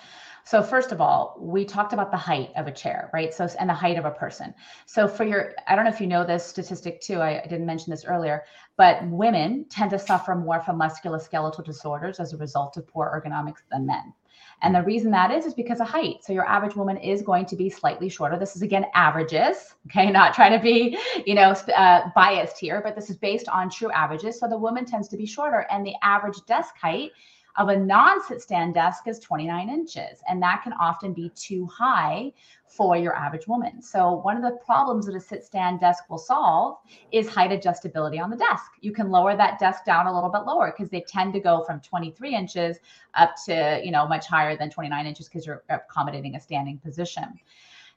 So 0.45 0.61
first 0.61 0.91
of 0.91 0.99
all, 0.99 1.37
we 1.39 1.63
talked 1.63 1.93
about 1.93 2.11
the 2.11 2.17
height 2.17 2.51
of 2.55 2.67
a 2.67 2.71
chair, 2.71 3.09
right? 3.13 3.33
So 3.33 3.47
and 3.59 3.69
the 3.69 3.73
height 3.73 3.97
of 3.97 4.05
a 4.05 4.11
person. 4.11 4.53
So 4.85 5.07
for 5.07 5.23
your, 5.23 5.53
I 5.67 5.75
don't 5.75 5.85
know 5.85 5.91
if 5.91 6.01
you 6.01 6.07
know 6.07 6.25
this 6.25 6.45
statistic 6.45 6.99
too. 7.01 7.19
I, 7.19 7.41
I 7.41 7.47
didn't 7.47 7.65
mention 7.65 7.91
this 7.91 8.05
earlier, 8.05 8.43
but 8.75 9.05
women 9.07 9.65
tend 9.69 9.91
to 9.91 9.99
suffer 9.99 10.35
more 10.35 10.61
from 10.61 10.79
musculoskeletal 10.79 11.63
disorders 11.63 12.19
as 12.19 12.33
a 12.33 12.37
result 12.37 12.77
of 12.77 12.87
poor 12.87 13.09
ergonomics 13.09 13.61
than 13.71 13.85
men. 13.85 14.13
And 14.61 14.73
the 14.73 14.83
reason 14.83 15.11
that 15.11 15.31
is, 15.31 15.45
is 15.45 15.53
because 15.53 15.81
of 15.81 15.87
height. 15.89 16.23
So 16.23 16.31
your 16.31 16.47
average 16.47 16.75
woman 16.75 16.97
is 16.97 17.21
going 17.21 17.45
to 17.47 17.55
be 17.55 17.69
slightly 17.69 18.07
shorter. 18.07 18.37
This 18.37 18.55
is 18.55 18.61
again 18.61 18.85
averages, 18.93 19.75
okay? 19.87 20.09
Not 20.09 20.33
trying 20.33 20.53
to 20.53 20.63
be, 20.63 20.97
you 21.25 21.35
know, 21.35 21.51
uh, 21.75 22.09
biased 22.15 22.57
here, 22.59 22.81
but 22.83 22.95
this 22.95 23.09
is 23.09 23.17
based 23.17 23.49
on 23.49 23.69
true 23.69 23.91
averages. 23.91 24.39
So 24.39 24.47
the 24.47 24.57
woman 24.57 24.85
tends 24.85 25.07
to 25.09 25.17
be 25.17 25.25
shorter, 25.25 25.67
and 25.69 25.85
the 25.85 25.95
average 26.01 26.37
desk 26.47 26.75
height 26.81 27.11
of 27.55 27.69
a 27.69 27.77
non-sit 27.77 28.41
stand 28.41 28.73
desk 28.73 29.07
is 29.07 29.19
29 29.19 29.69
inches, 29.69 30.19
and 30.27 30.41
that 30.41 30.61
can 30.63 30.73
often 30.73 31.13
be 31.13 31.29
too 31.35 31.67
high 31.67 32.31
for 32.67 32.97
your 32.97 33.15
average 33.15 33.47
woman. 33.47 33.81
So 33.81 34.13
one 34.13 34.35
of 34.35 34.41
the 34.41 34.57
problems 34.65 35.05
that 35.05 35.15
a 35.15 35.19
sit 35.19 35.43
stand 35.43 35.79
desk 35.79 36.09
will 36.09 36.17
solve 36.17 36.77
is 37.11 37.29
height 37.29 37.51
adjustability 37.51 38.21
on 38.21 38.31
the 38.31 38.37
desk. 38.37 38.71
You 38.81 38.91
can 38.91 39.11
lower 39.11 39.37
that 39.37 39.59
desk 39.59 39.85
down 39.85 40.07
a 40.07 40.13
little 40.13 40.29
bit 40.29 40.41
lower 40.47 40.73
because 40.75 40.89
they 40.89 41.01
tend 41.01 41.33
to 41.33 41.39
go 41.39 41.63
from 41.63 41.79
23 41.81 42.35
inches 42.35 42.77
up 43.13 43.35
to, 43.45 43.79
you 43.83 43.91
know, 43.91 44.07
much 44.07 44.25
higher 44.25 44.57
than 44.57 44.71
29 44.71 45.05
inches 45.05 45.29
because 45.29 45.45
you're 45.45 45.63
accommodating 45.69 46.35
a 46.35 46.39
standing 46.39 46.79
position. 46.79 47.39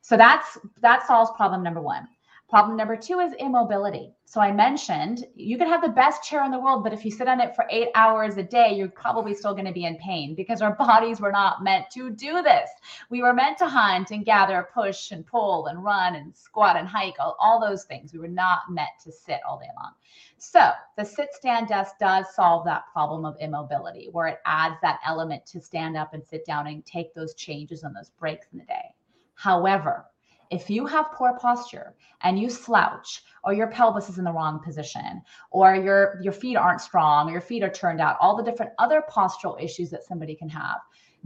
So 0.03 0.17
that's 0.17 0.59
that 0.83 1.07
solves 1.07 1.31
problem 1.37 1.63
number 1.63 1.81
1. 1.81 2.07
Problem 2.49 2.77
number 2.77 2.97
two 2.97 3.19
is 3.19 3.33
immobility. 3.41 4.15
So 4.25 4.41
I 4.41 4.53
mentioned 4.53 5.27
you 5.35 5.59
can 5.59 5.67
have 5.67 5.83
the 5.83 5.89
best 5.89 6.23
chair 6.23 6.45
in 6.45 6.53
the 6.53 6.61
world, 6.61 6.85
but 6.85 6.93
if 6.93 7.05
you 7.05 7.11
sit 7.11 7.27
on 7.27 7.41
it 7.41 7.57
for 7.57 7.67
eight 7.71 7.89
hours 7.97 8.37
a 8.37 8.43
day, 8.45 8.73
you're 8.73 8.89
probably 8.89 9.35
still 9.35 9.53
going 9.53 9.67
to 9.67 9.73
be 9.73 9.85
in 9.85 9.97
pain 9.97 10.37
because 10.37 10.63
our 10.63 10.75
bodies 10.79 11.21
were 11.21 11.33
not 11.33 11.65
meant 11.65 11.91
to 11.95 12.11
do 12.11 12.43
this. 12.43 12.71
We 13.11 13.21
were 13.21 13.35
meant 13.35 13.59
to 13.59 13.67
hunt 13.67 14.13
and 14.13 14.25
gather, 14.25 14.69
push 14.73 15.11
and 15.11 15.27
pull 15.27 15.67
and 15.67 15.83
run 15.83 16.15
and 16.15 16.37
squat 16.37 16.77
and 16.77 16.87
hike, 16.87 17.17
all, 17.19 17.37
all 17.41 17.61
those 17.61 17.83
things. 17.83 18.13
We 18.13 18.21
were 18.21 18.29
not 18.29 18.71
meant 18.71 18.91
to 19.03 19.11
sit 19.11 19.41
all 19.49 19.59
day 19.59 19.71
long. 19.77 19.95
So 20.39 20.71
the 20.97 21.05
sit 21.05 21.31
stand 21.33 21.67
desk 21.67 21.97
does 21.99 22.33
solve 22.33 22.65
that 22.67 22.85
problem 22.93 23.25
of 23.25 23.37
immobility, 23.41 24.09
where 24.13 24.29
it 24.29 24.39
adds 24.47 24.77
that 24.83 25.01
element 25.05 25.47
to 25.47 25.61
stand 25.61 25.97
up 25.97 26.15
and 26.15 26.25
sit 26.25 26.47
down 26.47 26.69
and 26.69 26.87
take 26.87 27.13
those 27.13 27.35
changes 27.35 27.83
and 27.83 27.97
those 27.97 28.11
breaks 28.11 28.47
in 28.53 28.61
the 28.61 28.65
day. 28.67 28.95
However, 29.35 30.07
if 30.51 30.71
you 30.71 30.87
have 30.87 31.13
poor 31.13 31.39
posture 31.39 31.95
and 32.23 32.39
you 32.39 32.49
slouch 32.49 33.23
or 33.45 33.53
your 33.53 33.69
pelvis 33.69 34.09
is 34.09 34.19
in 34.19 34.25
the 34.25 34.33
wrong 34.33 34.61
position 34.63 35.23
or 35.51 35.75
your 35.75 36.19
your 36.23 36.33
feet 36.33 36.57
aren't 36.57 36.81
strong 36.81 37.29
or 37.29 37.33
your 37.33 37.41
feet 37.41 37.63
are 37.63 37.71
turned 37.71 38.01
out 38.01 38.17
all 38.21 38.37
the 38.37 38.43
different 38.43 38.73
other 38.79 39.03
postural 39.11 39.63
issues 39.63 39.91
that 39.91 40.05
somebody 40.05 40.35
can 40.35 40.49
have 40.49 40.79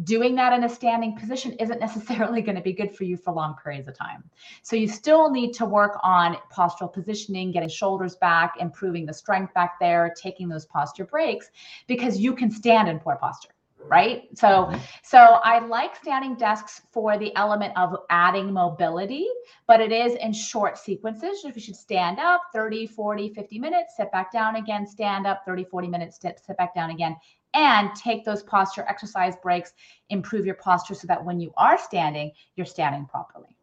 doing 0.04 0.34
that 0.34 0.52
in 0.52 0.64
a 0.64 0.68
standing 0.68 1.16
position 1.16 1.52
isn't 1.54 1.80
necessarily 1.80 2.40
going 2.46 2.56
to 2.56 2.62
be 2.62 2.72
good 2.72 2.94
for 2.94 3.04
you 3.04 3.16
for 3.16 3.32
long 3.32 3.54
periods 3.62 3.88
of 3.88 3.96
time. 3.96 4.24
So 4.62 4.76
you 4.76 4.88
still 4.88 5.30
need 5.30 5.52
to 5.54 5.66
work 5.66 5.98
on 6.02 6.36
postural 6.52 6.92
positioning 6.92 7.52
getting 7.52 7.68
shoulders 7.68 8.16
back 8.16 8.54
improving 8.60 9.06
the 9.06 9.12
strength 9.12 9.52
back 9.54 9.78
there 9.78 10.14
taking 10.16 10.48
those 10.48 10.66
posture 10.66 11.04
breaks 11.04 11.50
because 11.86 12.18
you 12.18 12.34
can 12.34 12.50
stand 12.50 12.88
in 12.88 12.98
poor 12.98 13.16
posture 13.16 13.50
right? 13.86 14.28
So 14.34 14.48
mm-hmm. 14.48 14.78
so 15.02 15.18
i 15.18 15.58
like 15.58 15.96
standing 15.96 16.34
desks 16.34 16.82
for 16.92 17.18
the 17.18 17.34
element 17.36 17.72
of 17.76 17.96
adding 18.10 18.52
mobility 18.52 19.26
but 19.66 19.80
it 19.80 19.92
is 19.92 20.14
in 20.16 20.32
short 20.32 20.78
sequences. 20.78 21.44
If 21.44 21.54
you 21.56 21.62
should 21.62 21.76
stand 21.76 22.18
up 22.18 22.42
30 22.52 22.86
40 22.86 23.34
50 23.34 23.58
minutes 23.58 23.96
sit 23.96 24.10
back 24.12 24.32
down 24.32 24.56
again 24.56 24.86
stand 24.86 25.26
up 25.26 25.42
30 25.46 25.64
40 25.64 25.88
minutes 25.88 26.18
sit, 26.20 26.40
sit 26.44 26.56
back 26.56 26.74
down 26.74 26.90
again 26.90 27.16
and 27.54 27.90
take 27.94 28.24
those 28.24 28.42
posture 28.42 28.84
exercise 28.88 29.34
breaks 29.42 29.72
improve 30.08 30.46
your 30.46 30.54
posture 30.56 30.94
so 30.94 31.06
that 31.06 31.24
when 31.24 31.40
you 31.40 31.52
are 31.56 31.78
standing 31.78 32.30
you're 32.56 32.66
standing 32.66 33.06
properly. 33.06 33.56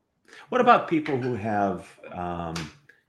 What 0.50 0.62
about 0.62 0.88
people 0.88 1.18
who 1.18 1.36
have 1.36 1.88
um, 2.12 2.56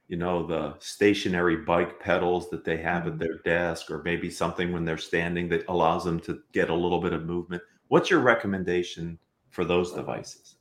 you 0.09 0.17
know 0.17 0.45
the 0.45 0.75
stationary 0.81 1.57
bike 1.57 2.00
pedals 2.00 2.50
that 2.50 2.65
they 2.65 2.77
have 2.79 3.07
at 3.07 3.12
mm-hmm. 3.15 3.19
their 3.19 3.38
desk 3.45 3.91
or 3.91 4.03
maybe 4.03 4.31
something 4.31 4.73
when 4.73 4.85
they're 4.85 4.99
standing 4.99 5.49
that 5.49 5.65
allows 5.69 6.05
them 6.05 6.19
to 6.19 6.41
get 6.53 6.71
a 6.71 6.75
little 6.75 7.00
bit 7.00 7.12
of 7.12 7.27
movement 7.27 7.62
what's 7.88 8.11
your 8.11 8.21
recommendation 8.21 9.19
for 9.50 9.65
those 9.65 9.93
devices 9.93 10.57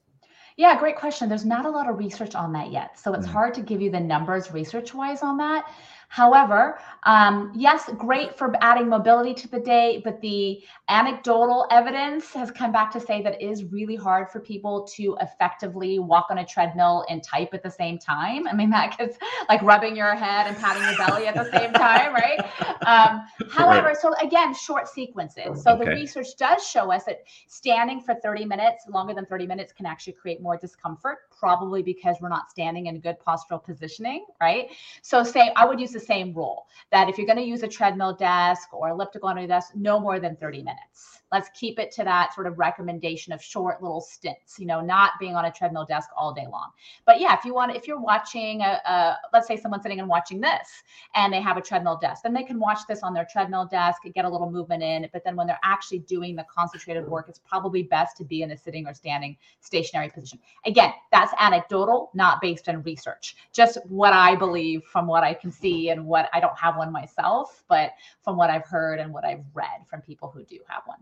yeah 0.58 0.78
great 0.78 0.98
question 0.98 1.28
there's 1.30 1.46
not 1.46 1.66
a 1.66 1.70
lot 1.70 1.90
of 1.90 1.98
research 1.98 2.36
on 2.36 2.52
that 2.52 2.72
yet 2.72 3.00
so 3.00 3.14
it's 3.14 3.26
mm-hmm. 3.26 3.34
hard 3.34 3.54
to 3.54 3.62
give 3.62 3.82
you 3.82 3.90
the 3.90 4.00
numbers 4.00 4.52
research 4.52 4.94
wise 4.94 5.24
on 5.24 5.38
that 5.38 5.72
However, 6.10 6.80
um, 7.04 7.52
yes, 7.54 7.90
great 7.98 8.38
for 8.38 8.54
adding 8.62 8.88
mobility 8.88 9.34
to 9.34 9.48
the 9.48 9.60
day, 9.60 10.02
but 10.04 10.22
the 10.22 10.64
anecdotal 10.88 11.68
evidence 11.70 12.32
has 12.34 12.50
come 12.50 12.72
back 12.72 12.92
to 12.92 13.00
say 13.00 13.22
that 13.22 13.42
it 13.42 13.46
is 13.46 13.66
really 13.66 13.96
hard 13.96 14.30
for 14.30 14.40
people 14.40 14.88
to 14.96 15.18
effectively 15.22 16.00
walk 16.00 16.28
on 16.30 16.38
a 16.38 16.46
treadmill 16.46 17.06
and 17.10 17.24
type 17.24 17.50
at 17.54 17.62
the 17.62 17.70
same 17.70 18.00
time. 18.00 18.48
I 18.48 18.54
mean, 18.54 18.70
that 18.70 18.98
gets 18.98 19.18
like 19.50 19.62
rubbing 19.62 19.98
your 19.98 20.16
head 20.16 20.48
and 20.48 20.58
patting 20.58 20.84
your 20.84 20.98
belly 20.98 21.28
at 21.28 21.36
the 21.36 21.52
same 21.52 21.74
time, 21.74 22.14
right? 22.14 22.40
Um, 22.86 23.26
however, 23.52 23.88
right. 23.88 23.98
so 23.98 24.14
again, 24.22 24.54
short 24.54 24.88
sequences. 24.88 25.62
So 25.62 25.74
okay. 25.74 25.86
the 25.86 25.92
research 25.92 26.38
does 26.38 26.66
show 26.66 26.92
us 26.92 27.04
that 27.04 27.24
standing 27.48 28.00
for 28.00 28.16
30 28.16 28.46
minutes, 28.46 28.86
longer 28.88 29.14
than 29.14 29.26
30 29.26 29.46
minutes, 29.46 29.74
can 29.74 29.86
actually 29.86 30.14
create 30.14 30.42
more 30.42 30.58
discomfort, 30.58 31.30
probably 31.38 31.84
because 31.84 32.16
we're 32.22 32.30
not 32.30 32.50
standing 32.50 32.86
in 32.86 33.00
good 33.02 33.18
postural 33.26 33.62
positioning, 33.62 34.26
right? 34.40 34.70
So, 35.02 35.24
say 35.24 35.52
I 35.58 35.66
would 35.66 35.80
use 35.80 35.97
the 35.98 36.06
same 36.06 36.34
rule 36.34 36.68
that 36.92 37.10
if 37.10 37.18
you're 37.18 37.28
going 37.28 37.38
to 37.38 37.44
use 37.44 37.64
a 37.64 37.68
treadmill 37.68 38.16
desk 38.16 38.74
or 38.74 38.90
elliptical 38.90 39.30
on 39.30 39.38
your 39.38 39.48
desk, 39.48 39.72
no 39.76 40.00
more 40.00 40.20
than 40.20 40.36
30 40.36 40.64
minutes 40.64 41.22
let's 41.32 41.50
keep 41.54 41.80
it 41.80 41.92
to 41.92 42.04
that 42.04 42.34
sort 42.34 42.48
of 42.48 42.58
recommendation 42.58 43.34
of 43.34 43.42
short 43.42 43.82
little 43.82 44.02
stints 44.02 44.60
you 44.60 44.66
know 44.66 44.82
not 44.82 45.12
being 45.20 45.36
on 45.36 45.46
a 45.46 45.52
treadmill 45.52 45.86
desk 45.86 46.10
all 46.16 46.34
day 46.34 46.46
long. 46.52 46.70
But 47.06 47.20
yeah 47.20 47.36
if 47.38 47.46
you 47.46 47.54
want 47.54 47.76
if 47.76 47.88
you're 47.88 48.00
watching 48.00 48.62
a, 48.62 48.80
a, 48.86 49.18
let's 49.34 49.48
say 49.48 49.58
someone's 49.58 49.84
sitting 49.84 50.00
and 50.00 50.08
watching 50.08 50.42
this 50.42 50.68
and 51.16 51.32
they 51.32 51.42
have 51.42 51.58
a 51.58 51.62
treadmill 51.62 51.98
desk 51.98 52.24
then 52.24 52.34
they 52.34 52.44
can 52.44 52.60
watch 52.60 52.80
this 52.88 53.04
on 53.04 53.14
their 53.14 53.28
treadmill 53.32 53.66
desk 53.66 54.02
and 54.06 54.14
get 54.14 54.26
a 54.26 54.30
little 54.30 54.50
movement 54.52 54.84
in. 54.84 55.08
But 55.14 55.24
then 55.24 55.36
when 55.36 55.48
they're 55.48 55.60
actually 55.64 56.00
doing 56.00 56.36
the 56.36 56.46
concentrated 56.54 57.08
work 57.08 57.28
it's 57.30 57.40
probably 57.40 57.84
best 57.84 58.18
to 58.18 58.24
be 58.26 58.42
in 58.42 58.52
a 58.52 58.58
sitting 58.58 58.88
or 58.88 58.94
standing 58.94 59.38
stationary 59.62 60.10
position. 60.10 60.40
Again 60.66 60.94
that's 61.12 61.34
anecdotal 61.40 62.12
not 62.14 62.42
based 62.42 62.70
on 62.70 62.82
research. 62.84 63.36
Just 63.52 63.78
what 63.88 64.14
i 64.14 64.36
believe 64.36 64.84
from 64.84 65.08
what 65.08 65.24
i 65.24 65.34
can 65.34 65.52
see 65.52 65.90
and 65.90 66.06
what 66.06 66.30
i 66.34 66.40
don't 66.40 66.58
have 66.58 66.78
one 66.78 66.92
myself 66.92 67.64
but 67.68 67.92
from 68.24 68.38
what 68.38 68.50
i've 68.50 68.66
heard 68.66 69.00
and 69.00 69.14
what 69.14 69.26
i've 69.26 69.44
read 69.54 69.86
from 69.90 70.02
people 70.02 70.30
who 70.30 70.44
do 70.44 70.60
have 70.68 70.84
one 70.86 71.00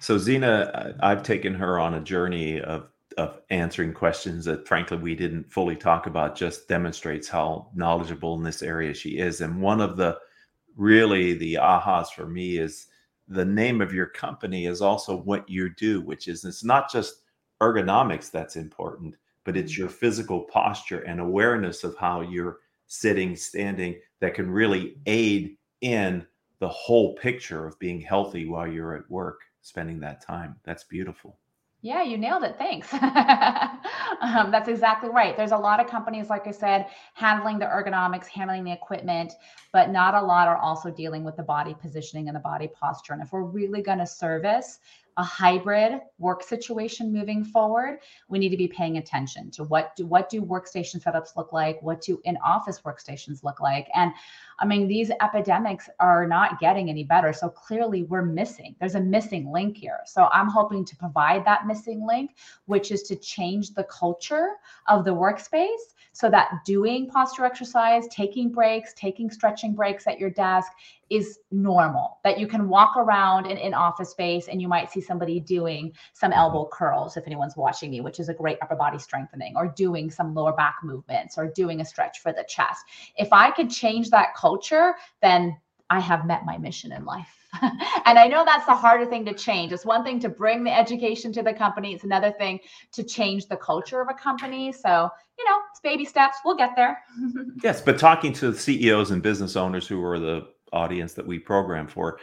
so 0.00 0.18
Zena, 0.18 0.94
I've 1.00 1.22
taken 1.22 1.54
her 1.54 1.78
on 1.78 1.94
a 1.94 2.00
journey 2.00 2.60
of 2.60 2.88
of 3.16 3.40
answering 3.50 3.92
questions 3.92 4.44
that 4.44 4.66
frankly 4.66 4.96
we 4.96 5.14
didn't 5.14 5.52
fully 5.52 5.76
talk 5.76 6.06
about 6.06 6.34
just 6.34 6.66
demonstrates 6.66 7.28
how 7.28 7.70
knowledgeable 7.72 8.34
in 8.34 8.42
this 8.42 8.60
area 8.60 8.92
she 8.92 9.18
is. 9.18 9.40
And 9.40 9.60
one 9.60 9.80
of 9.80 9.96
the 9.96 10.18
really 10.76 11.34
the 11.34 11.54
ahas 11.54 12.08
for 12.08 12.26
me 12.26 12.58
is 12.58 12.86
the 13.28 13.44
name 13.44 13.80
of 13.80 13.92
your 13.92 14.06
company 14.06 14.66
is 14.66 14.82
also 14.82 15.16
what 15.16 15.48
you 15.48 15.72
do 15.74 16.00
which 16.00 16.28
is 16.28 16.44
it's 16.44 16.64
not 16.64 16.90
just 16.90 17.22
ergonomics 17.62 18.30
that's 18.30 18.56
important 18.56 19.14
but 19.44 19.56
it's 19.56 19.72
mm-hmm. 19.72 19.82
your 19.82 19.88
physical 19.88 20.40
posture 20.44 21.00
and 21.00 21.20
awareness 21.20 21.84
of 21.84 21.96
how 21.96 22.20
you're 22.20 22.58
sitting 22.86 23.36
standing 23.36 23.94
that 24.20 24.34
can 24.34 24.50
really 24.50 24.96
aid 25.06 25.56
in 25.80 26.26
the 26.58 26.68
whole 26.68 27.14
picture 27.14 27.66
of 27.66 27.78
being 27.78 28.00
healthy 28.00 28.46
while 28.46 28.66
you're 28.66 28.96
at 28.96 29.08
work 29.10 29.40
spending 29.64 29.98
that 30.00 30.20
time. 30.20 30.56
That's 30.62 30.84
beautiful. 30.84 31.38
Yeah, 31.80 32.02
you 32.02 32.16
nailed 32.16 32.44
it. 32.44 32.56
Thanks. 32.56 32.92
um, 34.20 34.50
that's 34.50 34.68
exactly 34.68 35.10
right. 35.10 35.36
There's 35.36 35.52
a 35.52 35.56
lot 35.56 35.80
of 35.80 35.86
companies, 35.86 36.30
like 36.30 36.46
I 36.46 36.50
said, 36.50 36.86
handling 37.12 37.58
the 37.58 37.66
ergonomics, 37.66 38.26
handling 38.26 38.64
the 38.64 38.72
equipment, 38.72 39.34
but 39.72 39.90
not 39.90 40.14
a 40.14 40.22
lot 40.22 40.48
are 40.48 40.56
also 40.56 40.90
dealing 40.90 41.24
with 41.24 41.36
the 41.36 41.42
body 41.42 41.74
positioning 41.78 42.28
and 42.28 42.36
the 42.36 42.40
body 42.40 42.68
posture. 42.68 43.12
And 43.12 43.20
if 43.20 43.32
we're 43.32 43.42
really 43.42 43.82
going 43.82 43.98
to 43.98 44.06
service 44.06 44.78
a 45.16 45.22
hybrid 45.22 46.00
work 46.18 46.42
situation 46.42 47.12
moving 47.12 47.44
forward, 47.44 48.00
we 48.28 48.38
need 48.38 48.48
to 48.48 48.56
be 48.56 48.66
paying 48.66 48.96
attention 48.96 49.50
to 49.52 49.64
what 49.64 49.94
do 49.94 50.06
what 50.06 50.28
do 50.28 50.42
workstation 50.42 51.02
setups 51.02 51.36
look 51.36 51.52
like, 51.52 51.80
what 51.82 52.00
do 52.00 52.20
in-office 52.24 52.80
workstations 52.84 53.44
look 53.44 53.60
like. 53.60 53.88
And 53.94 54.12
I 54.58 54.66
mean, 54.66 54.86
these 54.88 55.10
epidemics 55.22 55.88
are 56.00 56.26
not 56.26 56.60
getting 56.60 56.88
any 56.88 57.04
better. 57.04 57.32
So 57.32 57.48
clearly 57.48 58.04
we're 58.04 58.24
missing. 58.24 58.76
There's 58.78 58.94
a 58.94 59.00
missing 59.00 59.50
link 59.50 59.76
here. 59.76 60.00
So 60.06 60.28
I'm 60.32 60.48
hoping 60.48 60.84
to 60.84 60.96
provide 60.96 61.44
that 61.44 61.66
missing 61.66 62.06
link, 62.06 62.36
which 62.66 62.90
is 62.90 63.02
to 63.04 63.16
change 63.16 63.74
the 63.74 63.84
culture 63.84 64.52
of 64.88 65.04
the 65.04 65.14
workspace 65.14 65.94
so 66.12 66.30
that 66.30 66.60
doing 66.64 67.08
posture 67.08 67.44
exercise, 67.44 68.06
taking 68.08 68.52
breaks, 68.52 68.94
taking 68.94 69.30
stretching 69.30 69.74
breaks 69.74 70.06
at 70.06 70.20
your 70.20 70.30
desk 70.30 70.70
is 71.10 71.38
normal 71.50 72.18
that 72.24 72.38
you 72.38 72.46
can 72.46 72.68
walk 72.68 72.96
around 72.96 73.46
in, 73.46 73.58
in 73.58 73.74
office 73.74 74.10
space 74.10 74.48
and 74.48 74.60
you 74.60 74.68
might 74.68 74.90
see 74.90 75.00
somebody 75.00 75.38
doing 75.38 75.92
some 76.12 76.30
mm-hmm. 76.30 76.38
elbow 76.38 76.68
curls 76.72 77.16
if 77.16 77.26
anyone's 77.26 77.56
watching 77.56 77.90
me 77.90 78.00
which 78.00 78.18
is 78.18 78.28
a 78.28 78.34
great 78.34 78.58
upper 78.62 78.74
body 78.74 78.98
strengthening 78.98 79.52
or 79.56 79.68
doing 79.68 80.10
some 80.10 80.34
lower 80.34 80.52
back 80.52 80.76
movements 80.82 81.36
or 81.36 81.48
doing 81.48 81.80
a 81.80 81.84
stretch 81.84 82.20
for 82.20 82.32
the 82.32 82.44
chest 82.48 82.84
if 83.16 83.32
i 83.32 83.50
could 83.50 83.70
change 83.70 84.10
that 84.10 84.34
culture 84.34 84.43
then 85.22 85.56
i 85.90 86.00
have 86.00 86.26
met 86.26 86.44
my 86.44 86.58
mission 86.58 86.92
in 86.92 87.04
life 87.04 87.44
and 88.04 88.18
I 88.18 88.26
know 88.26 88.44
that's 88.44 88.66
the 88.66 88.74
harder 88.74 89.06
thing 89.06 89.24
to 89.26 89.34
change. 89.34 89.72
It's 89.72 89.84
one 89.84 90.04
thing 90.04 90.18
to 90.20 90.28
bring 90.28 90.64
the 90.64 90.76
education 90.76 91.32
to 91.34 91.42
the 91.42 91.52
company, 91.52 91.94
it's 91.94 92.04
another 92.04 92.32
thing 92.32 92.60
to 92.92 93.02
change 93.02 93.46
the 93.46 93.56
culture 93.56 94.00
of 94.00 94.08
a 94.08 94.14
company. 94.14 94.72
So, 94.72 95.08
you 95.38 95.44
know, 95.44 95.58
it's 95.70 95.80
baby 95.80 96.04
steps. 96.04 96.38
We'll 96.44 96.56
get 96.56 96.74
there. 96.76 97.02
yes, 97.62 97.80
but 97.80 97.98
talking 97.98 98.32
to 98.34 98.54
CEOs 98.54 99.10
and 99.10 99.22
business 99.22 99.56
owners 99.56 99.86
who 99.86 100.02
are 100.02 100.18
the 100.18 100.48
audience 100.74 101.14
that 101.14 101.26
we 101.26 101.38
program 101.38 101.86
for. 101.86 102.18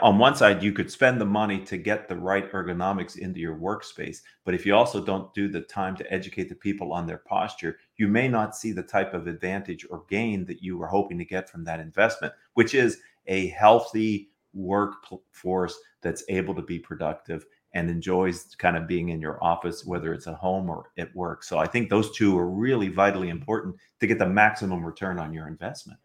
on 0.00 0.18
one 0.18 0.34
side, 0.34 0.62
you 0.62 0.72
could 0.72 0.90
spend 0.90 1.20
the 1.20 1.26
money 1.26 1.58
to 1.64 1.76
get 1.76 2.08
the 2.08 2.16
right 2.16 2.50
ergonomics 2.52 3.18
into 3.18 3.40
your 3.40 3.56
workspace. 3.56 4.18
But 4.44 4.54
if 4.54 4.64
you 4.64 4.74
also 4.74 5.04
don't 5.04 5.34
do 5.34 5.48
the 5.48 5.62
time 5.62 5.96
to 5.96 6.12
educate 6.12 6.48
the 6.48 6.54
people 6.54 6.92
on 6.92 7.06
their 7.06 7.18
posture, 7.18 7.78
you 7.96 8.08
may 8.08 8.28
not 8.28 8.56
see 8.56 8.72
the 8.72 8.82
type 8.82 9.12
of 9.12 9.26
advantage 9.26 9.84
or 9.90 10.04
gain 10.08 10.46
that 10.46 10.62
you 10.62 10.78
were 10.78 10.86
hoping 10.86 11.18
to 11.18 11.24
get 11.24 11.50
from 11.50 11.64
that 11.64 11.80
investment, 11.80 12.32
which 12.54 12.74
is 12.74 12.98
a 13.26 13.48
healthy 13.48 14.30
workforce 14.54 15.78
that's 16.00 16.24
able 16.28 16.54
to 16.54 16.62
be 16.62 16.78
productive 16.78 17.44
and 17.74 17.88
enjoys 17.88 18.54
kind 18.56 18.76
of 18.76 18.86
being 18.86 19.08
in 19.08 19.20
your 19.20 19.42
office, 19.42 19.84
whether 19.84 20.12
it's 20.12 20.26
at 20.26 20.34
home 20.34 20.68
or 20.68 20.90
at 20.98 21.14
work. 21.16 21.42
So 21.42 21.58
I 21.58 21.66
think 21.66 21.88
those 21.88 22.14
two 22.14 22.38
are 22.38 22.50
really 22.50 22.88
vitally 22.88 23.30
important 23.30 23.76
to 24.00 24.06
get 24.06 24.18
the 24.18 24.28
maximum 24.28 24.84
return 24.84 25.18
on 25.18 25.32
your 25.32 25.48
investment 25.48 25.98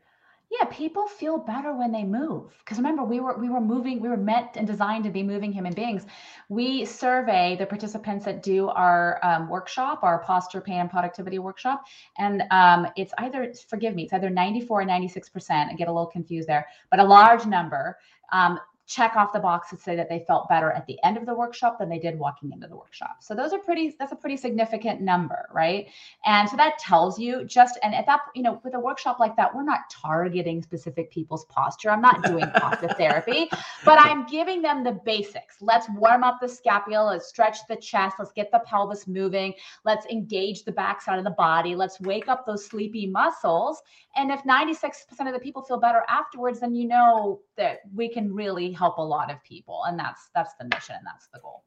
yeah 0.51 0.65
people 0.71 1.07
feel 1.07 1.37
better 1.37 1.73
when 1.73 1.91
they 1.91 2.03
move. 2.03 2.53
Because 2.59 2.77
remember 2.77 3.03
we 3.03 3.19
were 3.19 3.37
we 3.37 3.49
were 3.49 3.61
moving 3.61 3.99
we 3.99 4.09
were 4.09 4.17
meant 4.17 4.55
and 4.55 4.65
designed 4.65 5.03
to 5.03 5.09
be 5.09 5.23
moving 5.23 5.51
human 5.51 5.73
beings. 5.73 6.05
We 6.49 6.85
survey 6.85 7.55
the 7.57 7.65
participants 7.65 8.25
that 8.25 8.43
do 8.43 8.69
our 8.69 9.19
um, 9.23 9.49
workshop 9.49 10.03
our 10.03 10.19
posture 10.19 10.61
pain 10.61 10.81
and 10.81 10.89
productivity 10.89 11.39
workshop 11.39 11.83
and 12.17 12.43
um, 12.51 12.87
it's 12.95 13.13
either 13.17 13.53
forgive 13.67 13.95
me 13.95 14.03
it's 14.03 14.13
either 14.13 14.29
94 14.29 14.81
or 14.81 14.85
96 14.85 15.29
percent. 15.29 15.71
I 15.71 15.75
get 15.75 15.87
a 15.87 15.91
little 15.91 16.07
confused 16.07 16.47
there 16.47 16.67
but 16.89 16.99
a 16.99 17.03
large 17.03 17.45
number 17.45 17.97
um, 18.31 18.59
check 18.87 19.17
off 19.17 19.33
the 19.33 19.39
box 19.39 19.69
to 19.69 19.75
say 19.77 19.97
that 19.97 20.07
they 20.07 20.23
felt 20.25 20.47
better 20.47 20.71
at 20.71 20.87
the 20.87 20.97
end 21.03 21.17
of 21.17 21.25
the 21.25 21.33
workshop 21.33 21.77
than 21.77 21.89
they 21.89 21.99
did 21.99 22.17
walking 22.17 22.51
into 22.53 22.67
the 22.67 22.75
workshop. 22.75 23.17
So 23.19 23.35
those 23.35 23.51
are 23.51 23.59
pretty 23.59 23.95
that's 23.99 24.13
a 24.13 24.15
pretty 24.15 24.37
significant 24.37 25.01
number, 25.01 25.47
right? 25.53 25.87
And 26.25 26.47
so 26.49 26.55
that 26.55 26.79
tells 26.79 27.19
you 27.19 27.43
just 27.43 27.77
and 27.83 27.93
at 27.93 28.05
that 28.05 28.21
you 28.33 28.41
know 28.41 28.61
with 28.63 28.75
a 28.75 28.79
workshop 28.79 29.19
like 29.19 29.35
that 29.35 29.53
we're 29.53 29.63
not 29.63 29.81
targeting 29.89 30.61
specific 30.61 31.11
people's 31.11 31.45
posture. 31.45 31.91
I'm 31.91 32.01
not 32.01 32.23
doing 32.23 32.49
posture 32.55 32.87
therapy, 32.93 33.49
but 33.83 33.99
I'm 33.99 34.25
giving 34.25 34.61
them 34.61 34.85
the 34.85 34.93
basics. 34.93 35.57
Let's 35.61 35.87
warm 35.89 36.23
up 36.23 36.39
the 36.41 36.47
scapula, 36.47 37.07
let's 37.07 37.27
stretch 37.27 37.57
the 37.67 37.75
chest, 37.75 38.15
let's 38.19 38.31
get 38.31 38.51
the 38.51 38.59
pelvis 38.59 39.05
moving, 39.05 39.53
let's 39.83 40.05
engage 40.05 40.63
the 40.63 40.71
backside 40.71 41.17
of 41.19 41.25
the 41.25 41.31
body, 41.31 41.75
let's 41.75 41.99
wake 41.99 42.29
up 42.29 42.45
those 42.45 42.65
sleepy 42.65 43.05
muscles. 43.05 43.81
And 44.15 44.31
if 44.31 44.41
96% 44.43 44.81
of 45.27 45.33
the 45.33 45.39
people 45.39 45.61
feel 45.61 45.79
better 45.79 46.03
afterwards, 46.07 46.61
then 46.61 46.73
you 46.73 46.87
know 46.87 47.41
that 47.55 47.81
we 47.93 48.09
can 48.09 48.33
really 48.33 48.71
help 48.77 48.97
a 48.97 49.01
lot 49.01 49.31
of 49.31 49.41
people 49.43 49.83
and 49.87 49.99
that's 49.99 50.29
that's 50.35 50.53
the 50.59 50.65
mission 50.65 50.95
and 50.95 51.05
that's 51.05 51.27
the 51.33 51.39
goal 51.39 51.63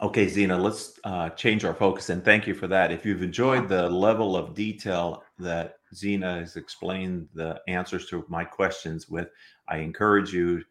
okay 0.00 0.28
zena 0.28 0.56
let's 0.56 0.98
uh, 1.04 1.28
change 1.30 1.64
our 1.64 1.74
focus 1.74 2.10
and 2.10 2.24
thank 2.24 2.46
you 2.46 2.54
for 2.54 2.66
that 2.66 2.90
if 2.92 3.04
you've 3.04 3.22
enjoyed 3.22 3.68
the 3.68 3.88
level 3.88 4.36
of 4.36 4.54
detail 4.54 5.24
that 5.38 5.76
zena 5.94 6.38
has 6.40 6.56
explained 6.56 7.28
the 7.34 7.60
answers 7.68 8.06
to 8.06 8.24
my 8.28 8.44
questions 8.44 9.08
with 9.08 9.28
i 9.68 9.76
encourage 9.78 10.32
you 10.32 10.62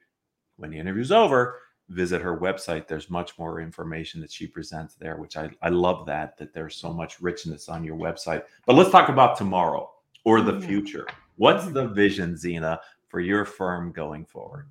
when 0.58 0.72
the 0.72 0.78
interview's 0.78 1.12
over 1.12 1.60
visit 1.92 2.22
her 2.22 2.38
website, 2.38 2.88
there's 2.88 3.10
much 3.10 3.38
more 3.38 3.60
information 3.60 4.22
that 4.22 4.32
she 4.32 4.48
presents 4.48 4.96
there, 4.96 5.18
which 5.18 5.38
I, 5.38 5.50
I 5.62 5.70
love 5.70 6.06
that, 6.06 6.38
that 6.38 6.54
there's 6.54 6.76
so 6.76 6.94
much 6.94 7.22
richness 7.22 7.70
on 7.70 7.84
your 7.84 7.98
website. 7.98 8.44
But 8.66 8.76
let's 8.76 8.92
talk 8.92 9.10
about 9.10 9.38
tomorrow 9.38 9.92
or 10.24 10.42
the 10.42 10.54
Mhm. 10.54 10.64
future. 10.64 11.08
What's 11.36 11.66
Mhm. 11.66 11.74
the 11.74 11.88
vision, 11.90 12.38
Zena, 12.38 12.80
for 13.10 13.20
your 13.20 13.46
firm 13.46 13.92
going 13.92 14.26
forward? 14.26 14.68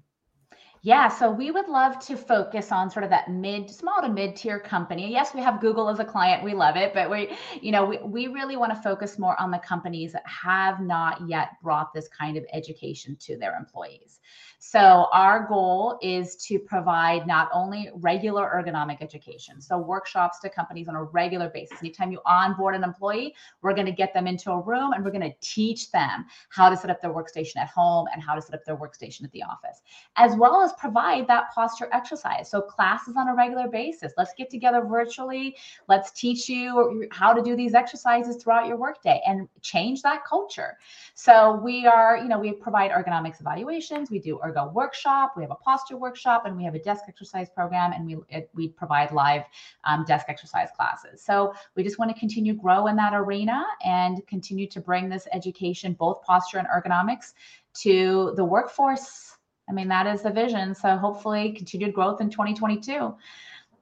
Yeah, 0.82 1.08
so 1.08 1.30
we 1.30 1.50
would 1.50 1.68
love 1.68 1.98
to 2.06 2.16
focus 2.16 2.72
on 2.72 2.90
sort 2.90 3.04
of 3.04 3.10
that 3.10 3.30
mid, 3.30 3.68
small 3.68 4.00
to 4.00 4.08
mid 4.08 4.34
tier 4.34 4.58
company. 4.58 5.12
Yes, 5.12 5.34
we 5.34 5.42
have 5.42 5.60
Google 5.60 5.90
as 5.90 5.98
a 5.98 6.04
client, 6.06 6.42
we 6.42 6.54
love 6.54 6.76
it, 6.76 6.94
but 6.94 7.10
we, 7.10 7.36
you 7.60 7.70
know, 7.70 7.84
we, 7.84 7.98
we 7.98 8.26
really 8.28 8.56
want 8.56 8.74
to 8.74 8.80
focus 8.80 9.18
more 9.18 9.38
on 9.38 9.50
the 9.50 9.58
companies 9.58 10.12
that 10.12 10.26
have 10.26 10.80
not 10.80 11.20
yet 11.28 11.50
brought 11.62 11.92
this 11.92 12.08
kind 12.08 12.38
of 12.38 12.46
education 12.54 13.14
to 13.20 13.36
their 13.36 13.56
employees. 13.56 14.20
So 14.62 15.08
our 15.12 15.46
goal 15.48 15.98
is 16.02 16.36
to 16.48 16.58
provide 16.58 17.26
not 17.26 17.48
only 17.50 17.88
regular 17.94 18.44
ergonomic 18.44 18.98
education, 19.00 19.58
so 19.58 19.78
workshops 19.78 20.38
to 20.40 20.50
companies 20.50 20.86
on 20.86 20.96
a 20.96 21.02
regular 21.02 21.48
basis. 21.48 21.78
Anytime 21.80 22.12
you 22.12 22.20
onboard 22.26 22.74
an 22.74 22.84
employee, 22.84 23.34
we're 23.62 23.72
going 23.72 23.86
to 23.86 23.92
get 23.92 24.12
them 24.12 24.26
into 24.26 24.50
a 24.50 24.60
room 24.60 24.92
and 24.92 25.02
we're 25.02 25.12
going 25.12 25.22
to 25.22 25.34
teach 25.40 25.90
them 25.92 26.26
how 26.50 26.68
to 26.68 26.76
set 26.76 26.90
up 26.90 27.00
their 27.00 27.12
workstation 27.12 27.56
at 27.56 27.68
home 27.68 28.06
and 28.12 28.22
how 28.22 28.34
to 28.34 28.42
set 28.42 28.54
up 28.54 28.62
their 28.66 28.76
workstation 28.76 29.24
at 29.24 29.32
the 29.32 29.42
office, 29.42 29.80
as 30.16 30.36
well 30.36 30.60
as 30.60 30.69
provide 30.78 31.26
that 31.28 31.52
posture 31.54 31.88
exercise. 31.92 32.50
So 32.50 32.60
classes 32.60 33.14
on 33.16 33.28
a 33.28 33.34
regular 33.34 33.68
basis. 33.68 34.12
Let's 34.16 34.32
get 34.36 34.50
together 34.50 34.82
virtually. 34.82 35.56
Let's 35.88 36.10
teach 36.12 36.48
you 36.48 37.06
how 37.10 37.32
to 37.32 37.42
do 37.42 37.56
these 37.56 37.74
exercises 37.74 38.42
throughout 38.42 38.66
your 38.66 38.76
workday 38.76 39.20
and 39.26 39.48
change 39.60 40.02
that 40.02 40.24
culture. 40.24 40.78
So 41.14 41.60
we 41.62 41.86
are, 41.86 42.16
you 42.16 42.28
know, 42.28 42.38
we 42.38 42.52
provide 42.52 42.90
ergonomics 42.90 43.40
evaluations. 43.40 44.10
We 44.10 44.18
do 44.18 44.40
ergo 44.44 44.68
workshop. 44.68 45.34
We 45.36 45.42
have 45.42 45.50
a 45.50 45.56
posture 45.56 45.96
workshop, 45.96 46.46
and 46.46 46.56
we 46.56 46.64
have 46.64 46.74
a 46.74 46.78
desk 46.82 47.04
exercise 47.08 47.48
program, 47.48 47.92
and 47.92 48.06
we 48.06 48.16
we 48.54 48.68
provide 48.68 49.12
live 49.12 49.42
um, 49.84 50.04
desk 50.04 50.26
exercise 50.28 50.68
classes. 50.76 51.22
So 51.22 51.54
we 51.76 51.82
just 51.82 51.98
want 51.98 52.10
to 52.12 52.18
continue 52.18 52.54
grow 52.54 52.86
in 52.86 52.96
that 52.96 53.14
arena 53.14 53.64
and 53.84 54.26
continue 54.26 54.66
to 54.68 54.80
bring 54.80 55.08
this 55.08 55.26
education, 55.32 55.94
both 55.94 56.22
posture 56.22 56.58
and 56.58 56.68
ergonomics, 56.68 57.32
to 57.74 58.32
the 58.36 58.44
workforce. 58.44 59.29
I 59.70 59.72
mean, 59.72 59.88
that 59.88 60.06
is 60.06 60.22
the 60.22 60.30
vision. 60.30 60.74
So 60.74 60.96
hopefully, 60.96 61.52
continued 61.52 61.94
growth 61.94 62.20
in 62.20 62.28
2022. 62.28 63.14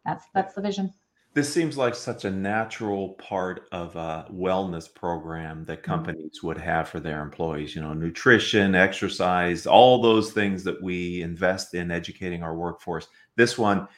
That's 0.04 0.26
that's 0.34 0.54
the 0.54 0.60
vision. 0.60 0.92
This 1.34 1.52
seems 1.52 1.76
like 1.76 1.94
such 1.94 2.24
a 2.24 2.30
natural 2.30 3.10
part 3.10 3.68
of 3.72 3.94
a 3.96 4.26
wellness 4.32 4.92
program 4.92 5.64
that 5.64 5.82
Mm-hmm. 5.82 5.90
companies 5.92 6.42
would 6.42 6.58
have 6.58 6.88
for 6.88 7.00
their 7.00 7.22
employees. 7.22 7.74
You 7.74 7.82
know, 7.82 7.94
nutrition, 7.94 8.74
exercise, 8.74 9.66
all 9.66 10.02
those 10.02 10.32
things 10.32 10.62
that 10.64 10.82
we 10.82 11.22
invest 11.22 11.74
in 11.74 11.90
educating 11.90 12.42
our 12.42 12.54
workforce. 12.56 13.08
This 13.36 13.56
one 13.56 13.88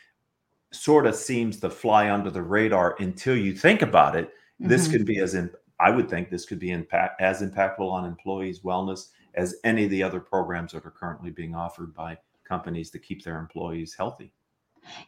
sort 0.73 1.07
of 1.07 1.15
seems 1.17 1.59
to 1.61 1.71
fly 1.71 2.11
under 2.11 2.31
the 2.31 2.43
radar 2.43 2.95
until 3.01 3.37
you 3.37 3.53
think 3.55 3.83
about 3.83 4.15
it. 4.15 4.33
This 4.61 4.87
Mhm. 4.87 4.93
could 4.93 5.07
be 5.07 5.19
as 5.19 5.35
in, 5.35 5.51
I 5.81 5.91
would 5.91 6.09
think 6.09 6.31
this 6.31 6.45
could 6.45 6.59
be 6.61 6.71
impact 6.71 7.21
as 7.21 7.43
impactful 7.43 7.91
on 7.91 8.05
employees' 8.05 8.61
wellness 8.61 9.09
as 9.41 9.57
any 9.65 9.85
of 9.85 9.91
the 9.91 10.03
other 10.03 10.21
programs 10.21 10.73
that 10.73 10.85
are 10.85 10.91
currently 10.91 11.31
being 11.31 11.55
offered 11.55 11.95
by 11.95 12.19
companies 12.47 12.91
to 12.91 12.99
keep 12.99 13.25
their 13.25 13.39
employees 13.39 13.95
healthy. 13.97 14.35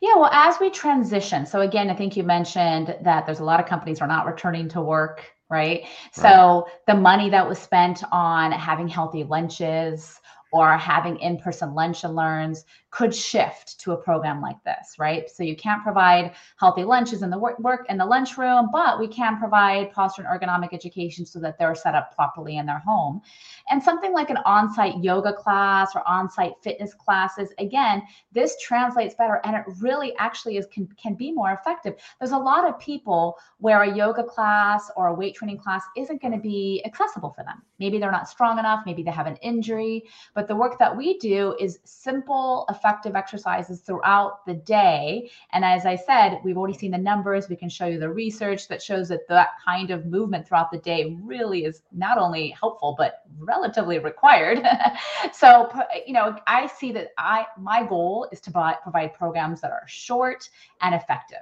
Yeah, 0.00 0.14
well, 0.16 0.30
as 0.32 0.56
we 0.58 0.70
transition, 0.70 1.44
so 1.44 1.60
again, 1.60 1.90
I 1.90 1.94
think 1.94 2.16
you 2.16 2.22
mentioned 2.22 2.96
that 3.02 3.26
there's 3.26 3.40
a 3.40 3.44
lot 3.44 3.60
of 3.60 3.66
companies 3.66 4.00
are 4.00 4.06
not 4.06 4.26
returning 4.26 4.68
to 4.70 4.80
work, 4.80 5.24
right? 5.50 5.84
So 6.12 6.66
the 6.86 6.94
money 6.94 7.28
that 7.30 7.46
was 7.46 7.58
spent 7.58 8.02
on 8.10 8.52
having 8.52 8.88
healthy 8.88 9.24
lunches 9.24 10.18
or 10.52 10.76
having 10.76 11.18
in-person 11.18 11.74
lunch 11.74 12.04
and 12.04 12.14
learns 12.14 12.64
could 12.92 13.14
shift 13.14 13.80
to 13.80 13.92
a 13.92 13.96
program 13.96 14.40
like 14.40 14.62
this, 14.64 14.96
right? 14.98 15.28
So 15.28 15.42
you 15.42 15.56
can't 15.56 15.82
provide 15.82 16.34
healthy 16.58 16.84
lunches 16.84 17.22
in 17.22 17.30
the 17.30 17.38
work, 17.38 17.58
work 17.58 17.86
in 17.88 17.96
the 17.96 18.04
lunchroom, 18.04 18.68
but 18.70 19.00
we 19.00 19.08
can 19.08 19.38
provide 19.38 19.90
posture 19.92 20.22
and 20.22 20.40
ergonomic 20.40 20.72
education 20.72 21.26
so 21.26 21.40
that 21.40 21.58
they're 21.58 21.74
set 21.74 21.94
up 21.94 22.14
properly 22.14 22.58
in 22.58 22.66
their 22.66 22.80
home. 22.80 23.22
And 23.70 23.82
something 23.82 24.12
like 24.12 24.30
an 24.30 24.38
on-site 24.44 25.02
yoga 25.02 25.32
class 25.32 25.96
or 25.96 26.06
on-site 26.06 26.52
fitness 26.62 26.92
classes, 26.94 27.48
again, 27.58 28.02
this 28.30 28.56
translates 28.60 29.14
better 29.14 29.40
and 29.44 29.56
it 29.56 29.64
really 29.80 30.14
actually 30.18 30.56
is 30.56 30.66
can, 30.66 30.86
can 31.00 31.14
be 31.14 31.32
more 31.32 31.52
effective 31.52 31.94
there's 32.18 32.32
a 32.32 32.38
lot 32.38 32.68
of 32.68 32.78
people 32.78 33.36
where 33.58 33.82
a 33.82 33.96
yoga 33.96 34.22
class 34.22 34.90
or 34.96 35.08
a 35.08 35.14
weight 35.14 35.34
training 35.34 35.58
class 35.58 35.82
isn't 35.96 36.20
going 36.20 36.32
to 36.32 36.40
be 36.40 36.82
accessible 36.84 37.30
for 37.30 37.44
them 37.44 37.62
maybe 37.78 37.98
they're 37.98 38.12
not 38.12 38.28
strong 38.28 38.58
enough 38.58 38.82
maybe 38.86 39.02
they 39.02 39.10
have 39.10 39.26
an 39.26 39.36
injury 39.36 40.04
but 40.34 40.48
the 40.48 40.56
work 40.56 40.78
that 40.78 40.94
we 40.94 41.18
do 41.18 41.56
is 41.58 41.78
simple 41.84 42.66
effective 42.68 42.81
exercises 42.84 43.80
throughout 43.80 44.44
the 44.46 44.54
day. 44.54 45.30
And 45.52 45.64
as 45.64 45.86
i 45.86 45.96
said 45.96 46.40
we've 46.44 46.56
already 46.56 46.76
seen 46.76 46.90
the 46.90 46.98
numbers. 46.98 47.48
We 47.48 47.56
can 47.56 47.68
show 47.68 47.86
you 47.86 47.98
the 47.98 48.10
research 48.10 48.68
that 48.68 48.82
shows 48.82 49.08
that 49.08 49.28
that 49.28 49.48
kind 49.64 49.90
of 49.90 50.06
movement 50.06 50.46
throughout 50.46 50.70
the 50.70 50.78
day 50.78 51.16
really 51.22 51.64
is 51.64 51.82
not 51.92 52.18
only 52.18 52.50
helpful 52.50 52.94
but 52.96 53.22
relatively 53.38 53.98
required. 53.98 54.62
So 55.32 55.70
you 56.06 56.12
know 56.12 56.36
i 56.46 56.66
see 56.66 56.92
that 56.92 57.08
i 57.18 57.46
my 57.58 57.84
goal 57.84 58.28
is 58.32 58.40
to 58.42 58.50
buy, 58.50 58.76
provide 58.82 59.14
programs 59.14 59.60
that 59.60 59.70
are 59.70 59.82
short 59.86 60.48
and 60.80 60.94
effective. 60.94 61.38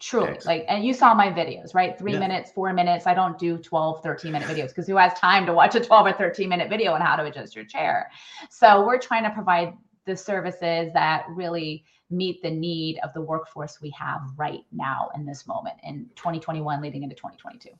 Truly. 0.00 0.28
Excellent. 0.28 0.46
like 0.46 0.64
and 0.68 0.84
you 0.84 0.94
saw 0.94 1.12
my 1.14 1.28
videos 1.28 1.74
right? 1.74 1.98
Three 1.98 2.12
Yeah. 2.12 2.20
minutes 2.20 2.52
four 2.52 2.72
minutes. 2.72 3.06
I 3.06 3.14
don't 3.14 3.38
do 3.38 3.58
12 3.58 4.02
13 4.02 4.30
minute 4.32 4.48
videos 4.48 4.68
because 4.68 4.86
who 4.86 4.96
has 4.96 5.12
time 5.14 5.44
to 5.46 5.52
watch 5.52 5.74
a 5.74 5.80
12 5.80 6.06
or 6.06 6.12
13 6.12 6.48
minute 6.48 6.68
video 6.70 6.92
on 6.92 7.00
how 7.00 7.16
to 7.16 7.24
adjust 7.24 7.56
your 7.56 7.64
chair? 7.64 8.10
So 8.50 8.86
we're 8.86 8.98
trying 8.98 9.24
to 9.24 9.30
provide 9.30 9.74
the 10.08 10.16
services 10.16 10.90
that 10.94 11.24
really 11.28 11.84
meet 12.10 12.42
the 12.42 12.50
need 12.50 12.98
of 13.04 13.12
the 13.12 13.20
workforce 13.20 13.78
we 13.80 13.90
have 13.90 14.22
right 14.36 14.64
now 14.72 15.10
in 15.14 15.26
this 15.26 15.46
moment 15.46 15.76
in 15.84 16.06
2021 16.16 16.80
leading 16.80 17.02
into 17.04 17.14
2022 17.14 17.70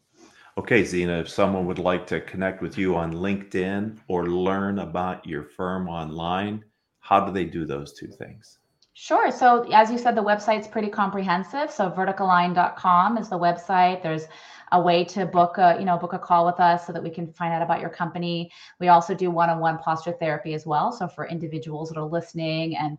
Okay, 0.59 0.83
Zena, 0.83 1.21
if 1.21 1.29
someone 1.29 1.67
would 1.67 1.79
like 1.79 2.05
to 2.09 2.21
connect 2.21 2.63
with 2.63 2.77
you 2.77 2.97
on 2.97 3.13
LinkedIn 3.13 3.97
or 4.09 4.27
learn 4.27 4.81
about 4.81 5.25
your 5.25 5.45
firm 5.45 5.89
online, 5.89 6.65
how 6.99 7.25
do 7.25 7.33
they 7.33 7.45
do 7.45 7.65
those 7.65 7.93
two 7.93 8.09
things? 8.09 8.58
Sure. 9.01 9.31
So 9.31 9.63
as 9.73 9.93
you 9.93 9.97
said, 9.97 10.17
the 10.17 10.25
website's 10.25 10.67
pretty 10.67 10.89
comprehensive. 10.89 11.71
So 11.71 11.89
verticaline.com 11.89 13.17
is 13.17 13.29
the 13.29 13.39
website. 13.39 14.03
There's 14.03 14.27
a 14.73 14.81
way 14.81 15.05
to 15.05 15.25
book 15.25 15.57
a, 15.59 15.77
you 15.79 15.85
know, 15.85 15.97
book 15.97 16.15
a 16.15 16.19
call 16.19 16.45
with 16.45 16.59
us 16.59 16.85
so 16.85 16.93
that 16.93 17.01
we 17.01 17.09
can 17.09 17.33
find 17.33 17.55
out 17.55 17.63
about 17.63 17.81
your 17.81 17.91
company. 17.91 18.51
We 18.81 18.89
also 18.89 19.15
do 19.15 19.31
one-on-one 19.31 19.79
posture 19.79 20.11
therapy 20.19 20.53
as 20.53 20.67
well. 20.67 20.91
So 20.91 21.07
for 21.07 21.29
individuals 21.29 21.91
that 21.91 21.97
are 21.97 22.09
listening 22.09 22.77
and 22.77 22.99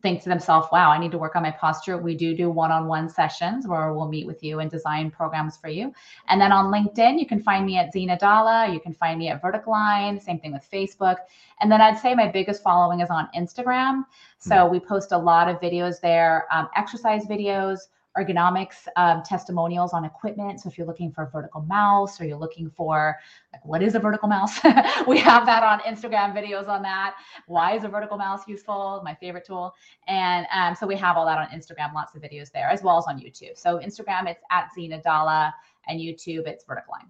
think 0.00 0.22
to 0.22 0.28
themselves, 0.28 0.68
wow, 0.70 0.90
I 0.90 0.98
need 0.98 1.10
to 1.10 1.18
work 1.18 1.34
on 1.34 1.42
my 1.42 1.50
posture. 1.50 1.98
We 1.98 2.14
do 2.14 2.36
do 2.36 2.50
one-on-one 2.50 3.08
sessions 3.08 3.66
where 3.66 3.92
we'll 3.92 4.08
meet 4.08 4.26
with 4.26 4.44
you 4.44 4.60
and 4.60 4.70
design 4.70 5.10
programs 5.10 5.56
for 5.56 5.68
you. 5.68 5.92
And 6.28 6.40
then 6.40 6.52
on 6.52 6.72
LinkedIn, 6.72 7.18
you 7.18 7.26
can 7.26 7.42
find 7.42 7.66
me 7.66 7.78
at 7.78 7.92
Zena 7.92 8.16
Dalla. 8.16 8.72
You 8.72 8.78
can 8.78 8.94
find 8.94 9.18
me 9.18 9.28
at 9.28 9.42
Verticaline. 9.42 10.22
Same 10.22 10.38
thing 10.38 10.52
with 10.52 10.66
Facebook. 10.72 11.16
And 11.60 11.70
then 11.70 11.80
I'd 11.80 11.98
say 11.98 12.14
my 12.14 12.28
biggest 12.28 12.62
following 12.62 13.00
is 13.00 13.10
on 13.10 13.28
Instagram. 13.36 14.04
So 14.38 14.66
we 14.66 14.78
post 14.78 15.10
a 15.10 15.18
lot 15.18 15.48
of 15.48 15.60
videos 15.60 16.00
there, 16.00 16.46
um, 16.52 16.68
exercise 16.76 17.24
videos, 17.26 17.78
ergonomics 18.16 18.86
um, 18.96 19.22
testimonials 19.22 19.92
on 19.92 20.04
equipment. 20.04 20.60
So 20.60 20.68
if 20.68 20.78
you're 20.78 20.86
looking 20.86 21.12
for 21.12 21.24
a 21.24 21.30
vertical 21.30 21.62
mouse 21.62 22.20
or 22.20 22.24
you're 22.24 22.38
looking 22.38 22.70
for 22.70 23.16
like 23.52 23.64
what 23.64 23.82
is 23.82 23.94
a 23.94 23.98
vertical 23.98 24.28
mouse, 24.28 24.58
we 25.06 25.18
have 25.18 25.46
that 25.46 25.62
on 25.62 25.80
Instagram 25.80 26.34
videos 26.34 26.68
on 26.68 26.82
that. 26.82 27.16
Why 27.46 27.76
is 27.76 27.84
a 27.84 27.88
vertical 27.88 28.16
mouse 28.16 28.46
useful? 28.48 29.00
My 29.04 29.14
favorite 29.14 29.44
tool. 29.44 29.74
And 30.06 30.46
um, 30.52 30.74
so 30.74 30.86
we 30.86 30.96
have 30.96 31.16
all 31.16 31.26
that 31.26 31.38
on 31.38 31.46
Instagram, 31.48 31.94
lots 31.94 32.14
of 32.14 32.22
videos 32.22 32.50
there, 32.50 32.68
as 32.68 32.82
well 32.82 32.98
as 32.98 33.04
on 33.06 33.18
YouTube. 33.18 33.56
So 33.56 33.78
Instagram, 33.78 34.28
it's 34.28 34.42
at 34.50 34.68
Zena 34.74 35.00
Dalla, 35.02 35.54
and 35.88 35.98
YouTube, 35.98 36.46
it's 36.46 36.64
Verticaline. 36.64 37.07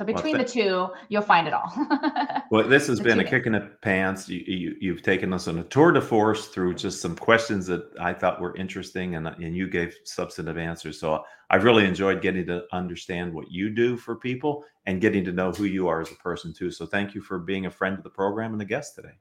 So 0.00 0.06
between 0.06 0.38
the 0.38 0.44
two, 0.44 0.88
you'll 1.10 1.20
find 1.20 1.46
it 1.46 1.52
all. 1.52 1.70
Well, 2.50 2.66
this 2.66 2.88
has 2.88 2.98
been 2.98 3.20
a 3.20 3.24
kick 3.24 3.46
in 3.46 3.52
the 3.52 3.70
pants. 3.80 4.28
You, 4.28 4.42
you, 4.44 4.74
you've 4.80 5.02
taken 5.02 5.32
us 5.32 5.46
on 5.46 5.58
a 5.58 5.62
tour 5.64 5.92
de 5.92 6.00
force 6.00 6.46
through 6.46 6.74
just 6.74 7.00
some 7.00 7.14
questions 7.14 7.66
that 7.66 7.88
I 8.00 8.12
thought 8.12 8.40
were 8.40 8.56
interesting, 8.56 9.14
and, 9.14 9.28
and 9.28 9.54
you 9.54 9.68
gave 9.68 9.94
substantive 10.02 10.58
answers. 10.58 10.98
So 10.98 11.22
I've 11.50 11.62
really 11.62 11.84
enjoyed 11.84 12.22
getting 12.22 12.46
to 12.46 12.64
understand 12.72 13.32
what 13.32 13.52
you 13.52 13.70
do 13.70 13.96
for 13.96 14.16
people 14.16 14.64
and 14.86 15.00
getting 15.00 15.22
to 15.26 15.32
know 15.32 15.52
who 15.52 15.64
you 15.64 15.86
are 15.86 16.00
as 16.00 16.10
a 16.10 16.16
person, 16.16 16.52
too. 16.52 16.72
So 16.72 16.86
thank 16.86 17.14
you 17.14 17.20
for 17.20 17.38
being 17.38 17.66
a 17.66 17.70
friend 17.70 17.96
of 17.96 18.02
the 18.02 18.10
program 18.10 18.52
and 18.52 18.62
a 18.62 18.64
guest 18.64 18.96
today. 18.96 19.14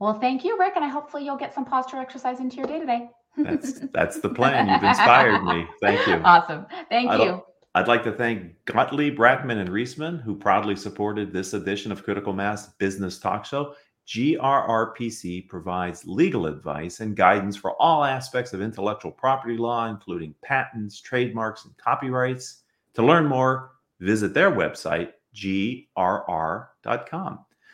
well, 0.00 0.18
thank 0.18 0.44
you, 0.44 0.58
Rick, 0.58 0.72
and 0.76 0.84
I 0.84 0.88
hopefully 0.88 1.24
you'll 1.24 1.36
get 1.36 1.54
some 1.54 1.66
posture 1.66 1.98
exercise 1.98 2.40
into 2.40 2.56
your 2.56 2.66
day 2.66 2.80
today. 2.80 3.10
That's 3.36 3.80
that's 3.92 4.18
the 4.20 4.28
plan. 4.38 4.66
You've 4.66 4.82
inspired 4.82 5.44
me. 5.44 5.66
Thank 5.80 6.04
you. 6.08 6.14
Awesome. 6.24 6.66
Thank 6.88 7.10
I 7.10 7.22
you. 7.22 7.42
I'd 7.76 7.88
like 7.88 8.02
to 8.04 8.12
thank 8.12 8.54
Gottlieb, 8.64 9.18
Rackman, 9.18 9.58
and 9.58 9.68
Reisman, 9.68 10.22
who 10.22 10.34
proudly 10.34 10.76
supported 10.76 11.30
this 11.30 11.52
edition 11.52 11.92
of 11.92 12.02
Critical 12.02 12.32
Mass 12.32 12.68
Business 12.68 13.18
Talk 13.18 13.44
Show. 13.44 13.74
GRRPC 14.08 15.46
provides 15.46 16.06
legal 16.06 16.46
advice 16.46 17.00
and 17.00 17.14
guidance 17.14 17.54
for 17.54 17.72
all 17.72 18.02
aspects 18.02 18.54
of 18.54 18.62
intellectual 18.62 19.12
property 19.12 19.58
law, 19.58 19.90
including 19.90 20.34
patents, 20.42 21.02
trademarks, 21.02 21.66
and 21.66 21.76
copyrights. 21.76 22.62
To 22.94 23.02
learn 23.02 23.26
more, 23.26 23.72
visit 24.00 24.32
their 24.32 24.50
website, 24.50 25.12
grr.com. 25.34 25.84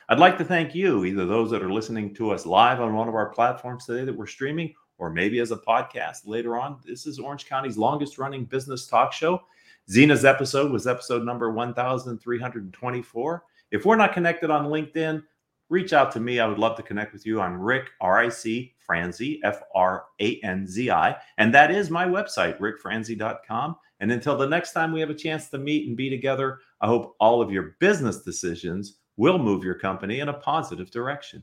I'd 0.09 0.19
like 0.19 0.37
to 0.39 0.45
thank 0.45 0.75
you, 0.75 1.05
either 1.05 1.27
those 1.27 1.53
that 1.53 1.63
are 1.63 1.73
listening 1.73 2.13
to 2.15 2.33
us 2.33 2.45
live 2.45 2.81
on 2.81 2.97
one 2.97 3.07
of 3.07 3.15
our 3.15 3.29
platforms 3.29 3.87
today 3.87 4.05
that 4.05 4.19
we're 4.19 4.27
streaming, 4.27 4.75
or 4.99 5.11
maybe 5.11 5.39
as 5.39 5.53
a 5.53 5.57
podcast 5.59 6.27
later 6.27 6.59
on. 6.59 6.81
This 6.85 7.07
is 7.07 7.21
Orange 7.21 7.47
County's 7.47 7.79
longest 7.79 8.19
running 8.19 8.47
business 8.47 8.89
talk 8.89 9.13
show. 9.13 9.41
Zena's 9.91 10.25
episode 10.25 10.71
was 10.71 10.87
episode 10.87 11.25
number 11.25 11.53
1324. 11.53 13.45
If 13.71 13.85
we're 13.85 13.97
not 13.97 14.13
connected 14.13 14.51
on 14.51 14.67
LinkedIn, 14.67 15.23
reach 15.69 15.93
out 15.93 16.13
to 16.13 16.21
me. 16.21 16.39
I 16.39 16.47
would 16.47 16.59
love 16.59 16.77
to 16.77 16.83
connect 16.83 17.13
with 17.13 17.27
you. 17.27 17.41
I'm 17.41 17.61
Rick, 17.61 17.91
R 18.01 18.19
I 18.19 18.29
C 18.29 18.75
Franzi, 18.79 19.41
F 19.43 19.61
R 19.75 20.05
A 20.21 20.41
N 20.43 20.67
Z 20.67 20.91
I. 20.91 21.17
And 21.39 21.53
that 21.55 21.71
is 21.71 21.91
my 21.91 22.07
website, 22.07 22.59
rickfranzi.com. 22.59 23.77
And 24.01 24.13
until 24.13 24.37
the 24.37 24.49
next 24.49 24.73
time 24.73 24.93
we 24.93 25.01
have 25.01 25.11
a 25.11 25.15
chance 25.15 25.49
to 25.51 25.59
meet 25.59 25.89
and 25.89 25.97
be 25.97 26.11
together, 26.11 26.61
I 26.81 26.87
hope 26.87 27.17
all 27.21 27.41
of 27.41 27.51
your 27.51 27.77
business 27.81 28.23
decisions 28.23 28.99
will 29.17 29.39
move 29.39 29.65
your 29.65 29.79
company 29.79 30.21
in 30.21 30.29
a 30.29 30.35
positive 30.35 30.91
direction. 30.91 31.43